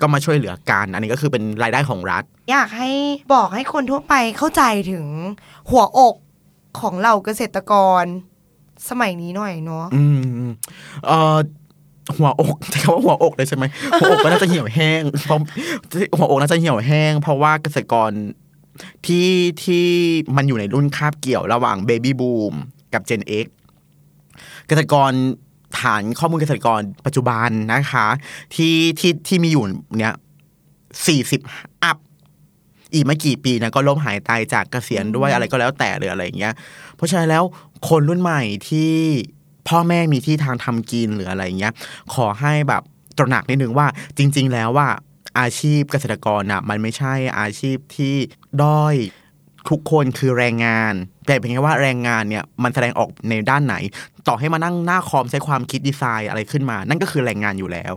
[0.00, 2.90] ก็มาช่วยเหลือกัน อันนี้ก็คือเป็นรายได้ของรัฐ อยากให้
[3.34, 5.06] บอกให้คนทั่วไปเข้าใจถึง
[5.70, 6.14] หัวอก
[6.80, 7.72] ของเราเกษตรก
[8.02, 8.04] ร
[8.90, 10.04] สมัยนี้หน่อยเนาะอื
[10.46, 10.50] ม
[11.06, 11.38] เอ่อ
[12.16, 13.64] หัวอกใช้คำว่าหัวอกเลยใช่ไหม
[14.00, 15.38] หัวอกก็น่าจะเหี่ยวแห้งเพราะ
[16.16, 18.10] หัวอกน่าจะเหี่ยวแห้ง เพราะว่าเกษตรกร
[19.06, 19.28] ที่
[19.62, 19.86] ที่
[20.36, 22.54] มันอยู่ในรุ่นคาบเกี่ยวระหว่างเบบี้บูม
[22.94, 23.46] กับ Gen X
[24.66, 25.12] เกษตรกร
[25.80, 28.06] ฐานข้อมูลเกษตรกรปัจจุบันนะคะ
[28.54, 29.64] ที่ที่ที่มีอยู่
[29.98, 30.14] เนี้ย
[31.06, 31.40] สี่สิบ
[31.84, 31.96] อัพ
[32.94, 36.54] อีกไม่กี่ปีนะก็ล้มหายตายจากเกษียณด้วยอะไรก็แล้วแต่หรืออะไรอย่างเงี้ย
[36.96, 37.44] เพราะฉะนั้นแล้ว
[37.88, 38.92] คนรุ่นใหม่ที่
[39.68, 41.72] พ่อแม่มีที่ทางทำกินหรืออะไรอย่างเงี้ย
[42.14, 42.82] ขอให้แบบ
[43.18, 43.86] ตระหนักนิดนึงว่า
[44.18, 44.88] จริง ๆ แล้วว่า
[45.40, 48.14] อาชีพเกษตรกรน่ะมันไม่ใช่อาชีพที่
[48.62, 48.96] ด้อย
[49.68, 50.92] ทุกคนคือแรงงาน
[51.26, 53.74] แต่เพียงแค่ว่าแรงงานเนี่ยมันแสดงออกในด้านไหน
[54.28, 57.94] ต่อให้มานั่งหน้าคอมใช้ความคิดดีไซน์อะไรขึ้นมา นั่นก็คือแรงงานอยู่แล้ว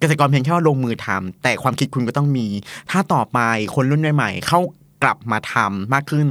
[0.00, 2.46] เกษตรกรเพียงแค่ว่าลงมือทำแต่ความคิดคุณก็ต้องมี
[2.90, 3.38] ถ้าต่อไป
[3.74, 4.60] คนรุ่นใหม่ๆเข้า
[5.02, 6.26] กลับมาทำมากขึ้น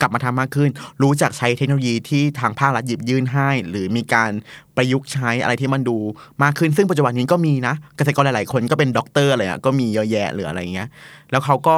[0.00, 0.70] กลับมาทำมากขึ้น
[1.02, 4.30] รู้จักใช้เทคโนโลยีที่ทางภาครัฐหยิบยื่นให้ หรือมีการ
[4.76, 5.96] ประยุกต์ใช้อะไรที่มันดู
[6.42, 10.88] มากขึ้น ซึ่งปัจจุบันนี้ก็มีนะ เกษตรกรหลาย ๆ คนก็เป็นด็อกเตอร์อะไรอะก็มีเยอะแยะหรืออะไรเงี้ย
[11.30, 11.76] แล้วเขาก็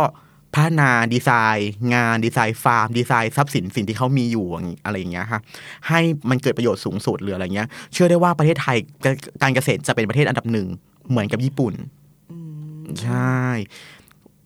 [0.54, 4.46] พัฒนาดีไซน์ งานดีไซน์ฟาร์ม ดีไซน์ทรัพย์สินสิ่งที่เขามีอยู่
[4.84, 5.40] อะไรอย่างเงี้ยค่ะ
[5.88, 8.76] ให้มันเกิดประโยชน์สูงสุดหรืออะไรเงี้ย เชื่อได้ว่าประเทศไทย
[9.42, 10.68] การเกษตรจะเป็นประเทศอันดับหนึ่ง
[11.10, 11.74] เหมือนกับญี่ปุ่น
[13.02, 13.38] ใช่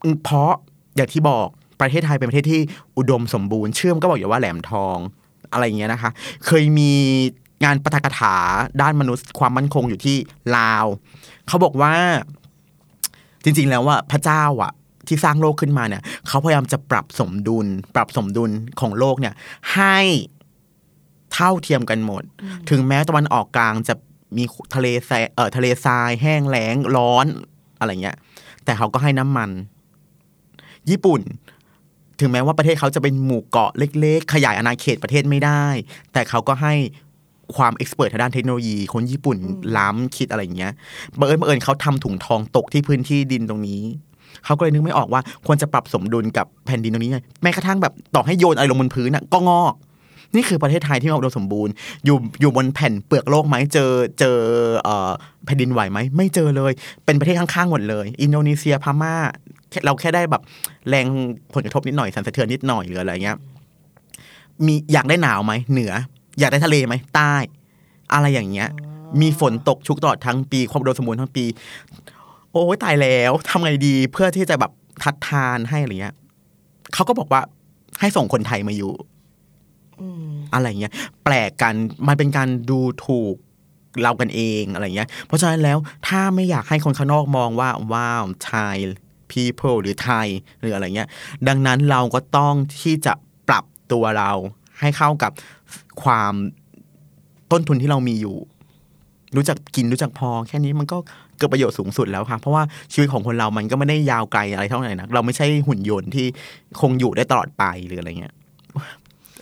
[0.05, 0.53] อืมเพราะ
[0.97, 1.49] อย่างที่บอก
[1.85, 2.61] ประเทศไทยเป็นประเทศที่
[2.99, 4.99] อุดมสมบูรณ์ชื่อมันก็บอกอยู่ว่าแหลมทอง
[5.53, 6.11] อะไรอย่างเงี้ยนะคะ
[6.47, 6.92] เคยมี
[7.64, 8.37] งานปาฐกถา
[8.81, 10.16] ด้านมนุษย์ความมั่นคงอยู่ที่
[10.57, 10.87] ลาว
[11.49, 11.94] เขาบอกว่า
[13.44, 14.73] จริง ๆ แล้วว่าพระเจ้าอะ
[15.09, 19.35] ที่สร้างโลกขึ้นมาเนี่ย เขาพยายามจะปรับสมดุล ปรับสมดุลของโลกเนี่ย
[19.75, 19.99] ให้
[21.33, 22.23] เท่าเทียมกันหมด
[22.70, 23.94] ถึงแม้ตะวันออกกลางจะ
[24.37, 24.44] มี
[24.75, 27.27] ทะเลทรายเอ่อทะเลทรายแห้งแล้งร้อน
[27.79, 28.16] อะไรเงี้ย
[28.64, 29.51] แต่เขาก็ให้น้ำมัน
[30.90, 31.20] ญี่ปุ่น
[32.20, 35.64] ถึงแม้ว่าประเทศเขาจะเป็นหมู่เกาะเล็ก ๆ ขยายอาณาเขตประเทศไม่ได้
[36.12, 36.74] แต่เขาก็ให้
[37.57, 39.37] ความเอ็กซ์เพรสทางด้านเทคโนโลยี คนญี่ปุ่น
[39.77, 40.72] ล้ำคิดอะไรอย่างเงี้ย
[41.18, 43.83] บังเอิญบังเอิญเขาทำถุงทองตกที่พื้นที่ดินตรงนี้
[44.44, 49.74] เขาก็เลยนึกไม่ออกว่าควรจะปรับสมดุลกับแผ่นดินตรงนี้ไงแม้กระทั่งแบบต่อให้โยนอะไรลงบนพื้นน่ะก็งอก
[50.35, 51.72] นี่คือประเทศไทยที่มีอุดมสมบูรณ์
[52.05, 54.39] อยู่อยู่บนแผ่นเปลือกโลกไหมเจอเจอ
[54.82, 55.11] เอ่อ
[55.47, 56.72] แผ่นดินไหวไหมไม่เจอเลย
[57.05, 59.32] เป็นประเทศข้างๆหมดเลย อินโดนีเซียพม่าแค่
[59.85, 60.43] เราแค่ได้แบบ
[60.89, 61.07] แรง
[61.55, 63.37] ผลกระทบนิดหน่อยสั่นสะเทือนนิดหน่อยหรืออะไรเงี้ย
[64.66, 65.93] มีอยากได้หนาวไหมเหนือ
[66.39, 67.35] อยากได้ทะเลไหมใต้
[68.12, 68.68] อะไรอย่างเงี้ย
[69.20, 71.45] มีฝนตกชุกตลอดทั้งปีความอุดมสมบูรณ์ทั้งปี
[72.53, 74.72] โอ้ยตายแล้วทำไงดีเพื่อที่จะแบบ
[75.03, 76.14] ทัดทานให้อะไรเงี้ย
[76.95, 77.43] เขาก็บอกว่า
[78.01, 78.93] ให้ส่งคนไทยมาอยู่
[80.01, 80.93] อืมอะไรเงี้ย
[81.25, 81.75] แปลกกัน
[82.09, 83.37] มันเป็นการดูถูก
[84.03, 88.79] เรากันเองอะไรเงี้ย เพราะฉะนั้นแล้วถ้าไม่อยากให้คนข้างนอกมองว่าว้าวไทย
[89.33, 90.29] people หรือไทย
[90.61, 91.09] หรืออะไรเงี้ย
[91.49, 93.12] ดังนั้นเราก็ต้องที่จะ
[93.49, 94.31] ปรับตัวเรา
[94.81, 95.33] ให้เข้ากับ
[96.03, 96.33] ความ
[97.53, 98.37] ต้นทุนที่เรามีอยู่
[99.37, 100.99] รู้จักกินรู้จักพอ แค่นี้มันก็
[101.39, 102.62] เกิดประโยชน์สูงสุดแล้วค่ะ เพราะว่า
[102.93, 106.27] ชีวิตของคนเรามันก็ไม่ได้ยาวไกลอะไรเท่าไหร่นะเราไม่ใช่หุ่นยนต์ที่
[106.81, 108.35] คงอยู่ได้ตลอดไปหรืออะไรเงี้ย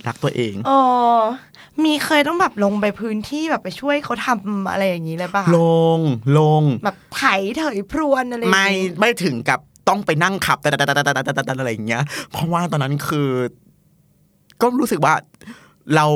[0.06, 0.80] รักตัวเองอ๋อ
[1.84, 5.60] มีเคยต้องแบบลงไปพื้นที่แบบไปช่วยเขาทำอะไรอย่างนี้เลยป่ะคะล
[5.96, 5.98] ง
[6.38, 7.22] ลง แบบไถ
[7.58, 10.68] เถยพรวนอะไรอย่างไม่งี้ไม่ถึงกับ ต้องไปนั่งขับแต่
[11.60, 13.28] อะไรอย่างเงี้ย เพราะว่าตอนนั้นคือ
[14.60, 15.14] ก็รู้สึกว่า
[15.96, 16.06] เรา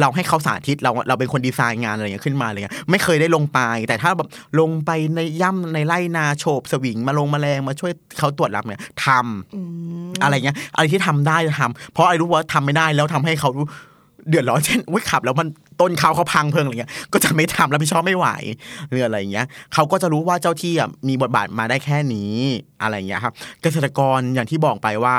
[0.00, 4.28] เราให้เขาสาธิตเราเราเป็นคนดีไซน์งานอะไรเงี้ยขึ้นมาอะไรเงี้ยไม่เคยได้ลงไป แต่ถ้าแบบ
[4.60, 9.60] ลงไปในย่ำในไร่นาโฉบสวิงมาลงมาแมลงมาช่วยเขาตรวจรับเนี่ยทำอื
[10.08, 13.50] มอะไรเงี้ยอะไรที่ทำได้จะทำเพราะไอ้รู้ว่าทำไม่ได้แล้วทำให้เขา
[14.28, 15.48] เดือดร้อนเช่นอุ้ยขับ แล้วมัน
[15.80, 18.26] ต้นเขาเขาพังเพลิงอะไรเงี้ยก็จะไม่ทำรับผิดชอบไม่ไหว
[18.88, 22.32] หรืออะไรเงี้ยเขาก็จะรู้ว่าเจ้าที่อะมีบทบาทมาได้แค่นี้
[22.82, 25.16] อะไรเงี้ยครับ เกษตรกรอย่างที่บอกไปว่า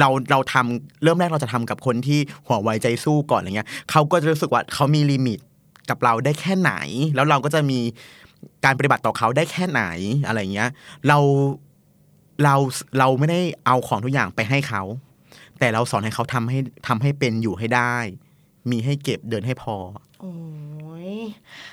[0.00, 5.38] เราเราทำเริ่มแรกเราจะทำกับคนที่หัวไวใจสู้ก่อนอะไรเงี้ยเขาก็จะรู้สึกว่าเขามีลิมิต
[5.90, 6.72] กับเราได้แค่ไหน
[7.14, 7.78] แล้วเราก็จะมี
[8.64, 9.82] การปฏิบัติต่อเขาได้แค่ไหน
[10.26, 10.70] อะไรเงี้ย
[11.08, 11.18] เรา
[12.44, 12.54] เรา
[12.98, 14.82] เราไม่ได้เอาของทุกอย่างไปให้เขา
[15.60, 16.58] แต่เราสอนให้เขาทำให้
[16.88, 17.94] ทำให้เป็นอยู่ให้ได้
[18.70, 19.76] มีให้เก็บเดินให้พอ
[20.20, 20.34] โอ้
[21.10, 21.14] ย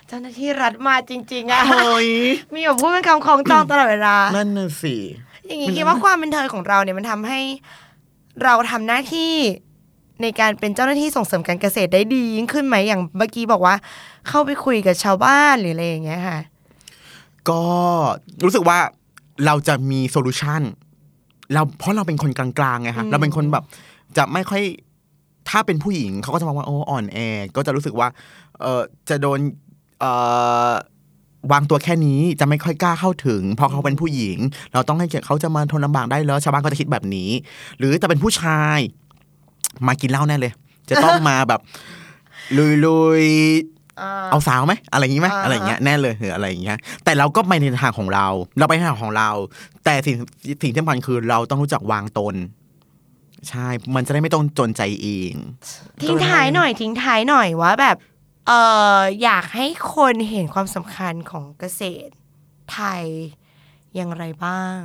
[0.08, 2.10] เจ้าหน้าที่รัฐมาจริง ๆอะเฮ้ย
[2.54, 4.96] มีแบบพูดเป็นคำคล้องจองตลอดเวลา นั่นน่ะสิ
[5.46, 7.40] อย่างนี้คิดว่าความเป็นเธอของเราเนี่ยมันทำให้
[8.44, 9.34] เราทำหน้าที่
[10.22, 13.76] ในการเป็นเจ้าหน้าที่ส่งเสริมการเกษตรได้ดียิ่งขึ้นไหมอย่างเมื่อกี้บอกว่า
[14.28, 16.40] เข้าไปคุยกับชาวบ้านหรืออะไรอย่างเงี้ยค่ะ
[17.50, 17.64] ก็
[18.44, 18.80] รู้สึกว่า
[19.46, 20.62] เราจะมีโซลูชัน
[21.54, 23.64] เราเพราะเราเป็นคนกลางๆไงคะอืมเราเป็นคนแบบ
[24.18, 24.64] จะไม่ค่อย
[25.50, 27.18] ถ้าเป็นผู้หญิงเขาก็จะมองว่าโอ้อ่อนแอ
[27.56, 28.08] ก็จะรู้สึกว่า
[28.62, 29.40] เออจะโดน
[30.00, 30.06] เอ
[30.70, 30.74] อ
[31.52, 34.38] วางตัวแค่นี้จะไม่ค่อยกล้าเข้าถึง เพราะเขาเป็นผู้หญิง
[34.74, 37.30] เราต้องให้เกียรติเขาจะมาทนลำบากได้แล้วชาวบ้านก็จะคิดแบบนี้
[37.78, 38.80] หรือจะเป็นผู้ชาย
[39.88, 40.54] มากินเหล้าแน่เลย
[40.90, 41.62] จะต้องมาแบบ
[42.86, 43.77] ลุยๆ
[44.32, 48.28] เอาสาวไหมอะไรอย่างนี้ไหมอ่าอะไรอย่างเงี้ยแน่เลยหรืออะไรอย่างเงี้ยแต่เราก็ไปในทางของเรา
[48.58, 49.30] เราไปในทางของเรา
[49.86, 50.16] แต่สิ่ง
[50.62, 52.36] สิ่งที่สำคัญคือเราต้องรู้จักวางตน
[53.50, 55.34] ใช่ มันจะได้ไม่ต้องจนใจเอง
[56.04, 57.98] ทิ้งท้ายหน่อยทิ้งท้ายหน่อยว่าแบบ
[58.48, 58.52] เอ
[58.98, 62.12] ออยากให้คนเห็นความสำคัญของเกษตร
[62.74, 63.06] ไทย
[63.96, 64.80] อย่างไรบ้าง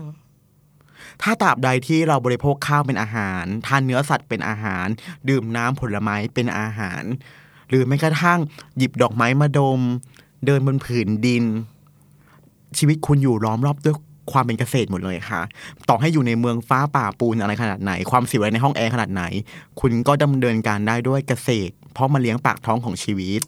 [1.22, 4.86] ถ้าตราบใดที่เราบริโภคข้าวเป็นอาหาร ทานเนื้อสัตว์เป็นอาหาร
[5.28, 7.02] ดื่มน้ำผลไม้เป็นอาหาร
[7.72, 8.38] หรือแม้กระทั่ง
[8.76, 9.80] หยิบดอกไม้มาดม
[10.46, 11.44] เดินบนผืนดิน
[12.78, 13.96] ชีวิตคุณอยู่ล้อมรอบด้วย
[14.32, 15.40] ความเป็นเกษตรหมดเลยค่ะ
[15.88, 19.24] ต่อให้อยู่ในเมืองฟ้าป่าปูนอะไรขนาดไหน ความสิวอะไรในห้องแอร์ขนาดไหน
[19.80, 23.40] คุณก็ดำเนินการได้ด้วยเกษตร เพราะมาเลี้ยงปากท้องของชีวิต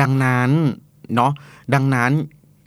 [0.00, 0.50] ดังนั้น
[1.14, 1.32] เนาะ
[1.74, 2.10] ดังนั้น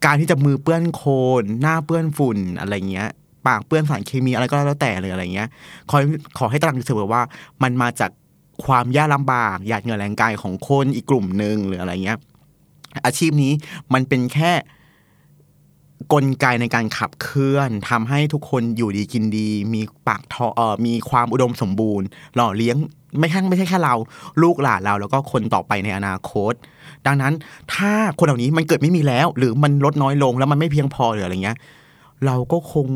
[0.06, 1.10] การที่จะมือเปื้อนโคล
[1.42, 3.10] นหน้าเปื้อนฝุ่นอะไรเงี้ย
[3.48, 5.50] ปากเปื้อนสารเคมีอะไรก็แล้วแต่เลยอะไรเงี้ย
[5.90, 5.98] ขอ
[6.38, 7.22] ขอให้ตระหนักเสมอว่า
[7.64, 8.12] มันมาจาก
[8.66, 12.20] ความยากลำบากหยาดเหงื่อแรงกายของคนอีกกลุ่มหนึ่งหรืออะไรเงี้ย
[13.06, 13.54] อาชีพนี้
[13.94, 14.52] มันเป็นแค่
[16.14, 22.76] กลไกในการขับเคลื่อนทำให้ทุกคนอยู่ดีกินดี มีปากทอเอ่อมีความอุดมสมบูรณ์ หล่อเลี้ยง
[23.20, 23.96] ไม่แค่ไม่ใช่แค่เรา
[24.42, 26.54] ลูกหลานเรา แล้วก็คนต่อไปในอนาคต
[27.06, 27.34] ดังนั้น
[27.74, 31.58] ถ้าคนเหล่านี้มันเกิดไม่มีแล้ว หรือมันลดน้อยลงแล้วมันไม่เพียงพอหรืออะไรเงี้ย
[32.26, 32.88] เราก็คง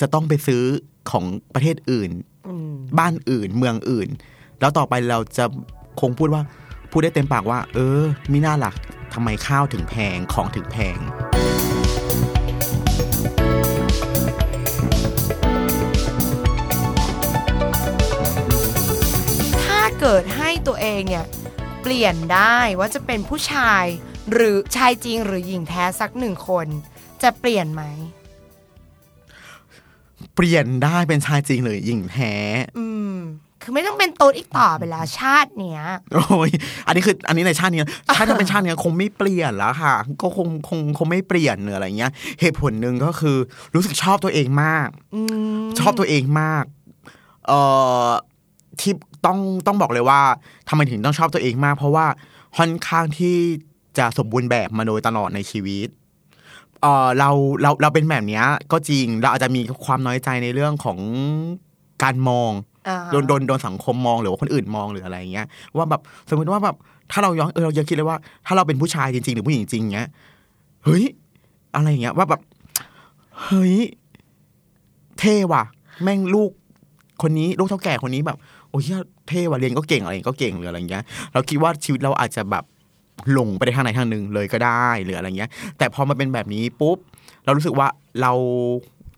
[0.00, 0.62] จะต้องไปซื้อ
[1.10, 1.24] ของ
[1.54, 2.10] ประเทศอื่น
[2.46, 4.08] อืมบ้านอื่น เมืองอื่น
[4.62, 5.44] แล้วต่อไปเราจะ
[6.00, 6.42] คงพูดว่า
[6.90, 8.02] พูดได้เต็มปากว่า เออ
[8.32, 8.74] มีหน้าหลัก
[9.12, 10.98] ทำไมข้าวถึงแพงของถึงแพง
[19.64, 21.26] ถ้าเกิดให้ตัวเองเนี่ย
[21.82, 23.84] เปลี่ยนได้ว่าจะเป็นผู้ชาย
[24.32, 26.66] หรือชายจริงหรือหญิงแท้สักหนึ่งคน
[27.22, 27.82] จะเปลี่ยนไหม
[30.36, 32.34] เปลี่ยนได้เป็นชายจริงหรือหญิงแท้
[32.78, 32.91] อืม
[33.62, 35.82] คือไม่ต้องเป็นตุ๊ดอีกต่อไปแล้วชาติเนี้ย
[36.14, 36.50] โอ้ย
[36.86, 43.36] อันนี้คืออันนี้ในชาตินี้นะถ้าจะเป็นชาตินี้คงไม่เปลี่ยนแล้วค่ะ ก็คงคงคงไม่เปลี่ยนหรืออะไรเงี้ย เหตุผลหนึ่งก็คือ
[43.74, 45.20] รู้สึกชอบตัวเองมากอื
[45.60, 46.64] มชอบตัวเองมาก
[47.46, 47.60] เอ่
[48.06, 48.08] อ
[48.80, 48.92] ที่
[49.26, 50.20] ต้องต้องบอกเลยว่า
[50.68, 52.06] ทำไมถึงต้องชอบตัวเองมาก เพราะว่า
[52.56, 53.36] ค่อนข้างที่
[53.98, 55.88] จะสมบูรณ์แบบมาโดยตลอดในชีวิต
[56.82, 57.30] เอ่อเรา
[57.62, 60.98] เราเราเป็นแบบเนี้ยก็จริงเราอาจจะมีความน้อยใจในเรื่องของ
[62.02, 62.71] การมองอ่า
[63.12, 66.76] โดนโดนโดนสังคมมองหรือว่าคนอื่นมองหรืออะไรเงี้ยว่าแบบสมมติว่าแบบ
[67.12, 70.08] ถ้าเราย้อนเออเราจะคิดเลยว่า ถ้าเราเป็นผู้ชายจริง ๆ หรือผู้หญิงจริงเงี้ย
[70.84, 71.04] เฮ้ย
[71.74, 72.40] อะไรเงี้ยว่าแบบ
[73.42, 73.76] เฮ้ย
[75.18, 75.64] เท่ว่ะ
[76.02, 76.50] แม่งลูก
[77.22, 78.38] คนนี้ลูกเท่าแก่คนนี้แบบ
[78.70, 78.82] โอ้ย
[79.28, 81.02] เท่ว่ะเรียนก็เก่งอะไรก็เก่งหรืออะไรเงี้ย
[81.32, 82.64] เราคิดว่าชีวิตเราอาจจะแบบ
[83.32, 86.96] หลงไปในทางไหนทางหนึ่งเลยก็ได้หรืออะไรเงี้ย แต่พอมาเป็นแบบนี้ปุ๊บ
[87.44, 87.88] เรารู้สึกว่า
[88.20, 88.32] เรา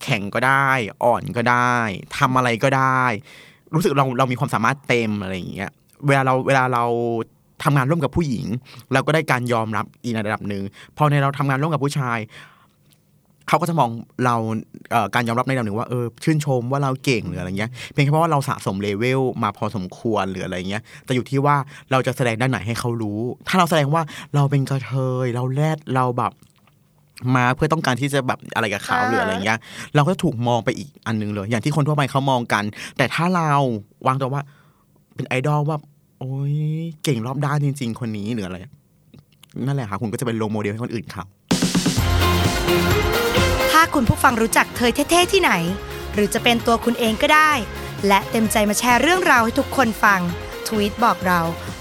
[0.03, 0.69] แข่งก็ได้
[1.05, 1.75] อ่อนก็ได้
[2.19, 3.03] ทำอะไรก็ได้
[3.75, 5.71] รู้สึกเราเรามีความสามารถเต็มอะไรอย่างเงี้ย
[6.07, 6.85] เวลาเราเวลาเรา
[7.65, 8.47] ทำงานร่วมกับผู้หญิง
[8.93, 10.63] เราก็ได้การยอมรับอีกในระดับหนึ่ง
[10.97, 12.19] พอในเราทำงานร่วมกับผู้ชาย
[13.49, 13.91] เขาก็จะมอง
[14.25, 14.37] เรา
[15.15, 21.57] การยอมรับในระดับหนึ่งว่าเออชื่นชมว่าเราเก่งหรืออะไรเงี้ยเพียงแค่เพราะว่าเราสะสมเลเวลมาพอสมควรหรืออะไรเงี้ยแต่อยู่ที่ว่า
[21.91, 24.03] เราจะแสดงด้านไหนให้เขารู้ ถ้าเราแสดงว่า
[24.35, 24.93] เราเป็นกระเท
[25.25, 26.33] ยเราแรดเราแบบ
[27.37, 29.59] มาเพื่อต้องการที่จะแบบอะไรกับเขาอ่าหรืออะไรเงี้ย
[29.95, 32.65] เราก็จะถูกมองไปอีกอันหนึงเลย อย่างที่คนทั่วไปเขามองกัน
[32.97, 33.53] แต่ถ้าเรา
[34.07, 34.43] วางตัวว่า
[35.15, 35.79] เป็นไอดอลว่า
[36.19, 36.57] โอ้ย
[37.05, 38.57] เก่งรอบด้านจริง ๆ คนนี้หรืออะไร
[39.67, 41.25] นั่นแหละค่ะคุณก็จะเป็น role model ให้คนอื่นเขา
[43.73, 45.53] ถ้าคุณผู้ฟังรู้จักเธอเท่ๆที่ไหน
[46.15, 47.53] หรือจะเป็นตัวคุณเองก็ได้
[48.09, 50.21] และเต็มใจมาแชร์เรื่องราวให้ทุกคนฟัง
[50.67, 51.41] ทวีตบอกเรา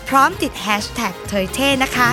[0.10, 2.10] พร้อมติดแฮชแท็กเธอเท่นะคะ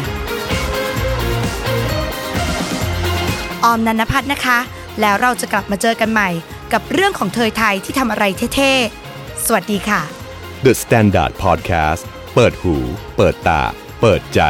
[3.64, 4.58] ออมนันพัฒน์นะคะ
[5.00, 6.28] แล้วเราจะกลับมาเจอกันใหม่
[6.72, 8.24] กับเรื่องของเธอไทยที่ทำอะไร
[8.56, 10.00] เท่ๆ สวัสดีค่ะ
[10.64, 12.02] The Standard Podcast
[12.34, 12.74] เปิดหู
[13.16, 13.62] เปิดตา
[14.00, 14.40] เปิดใจ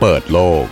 [0.00, 0.64] เปิดโลก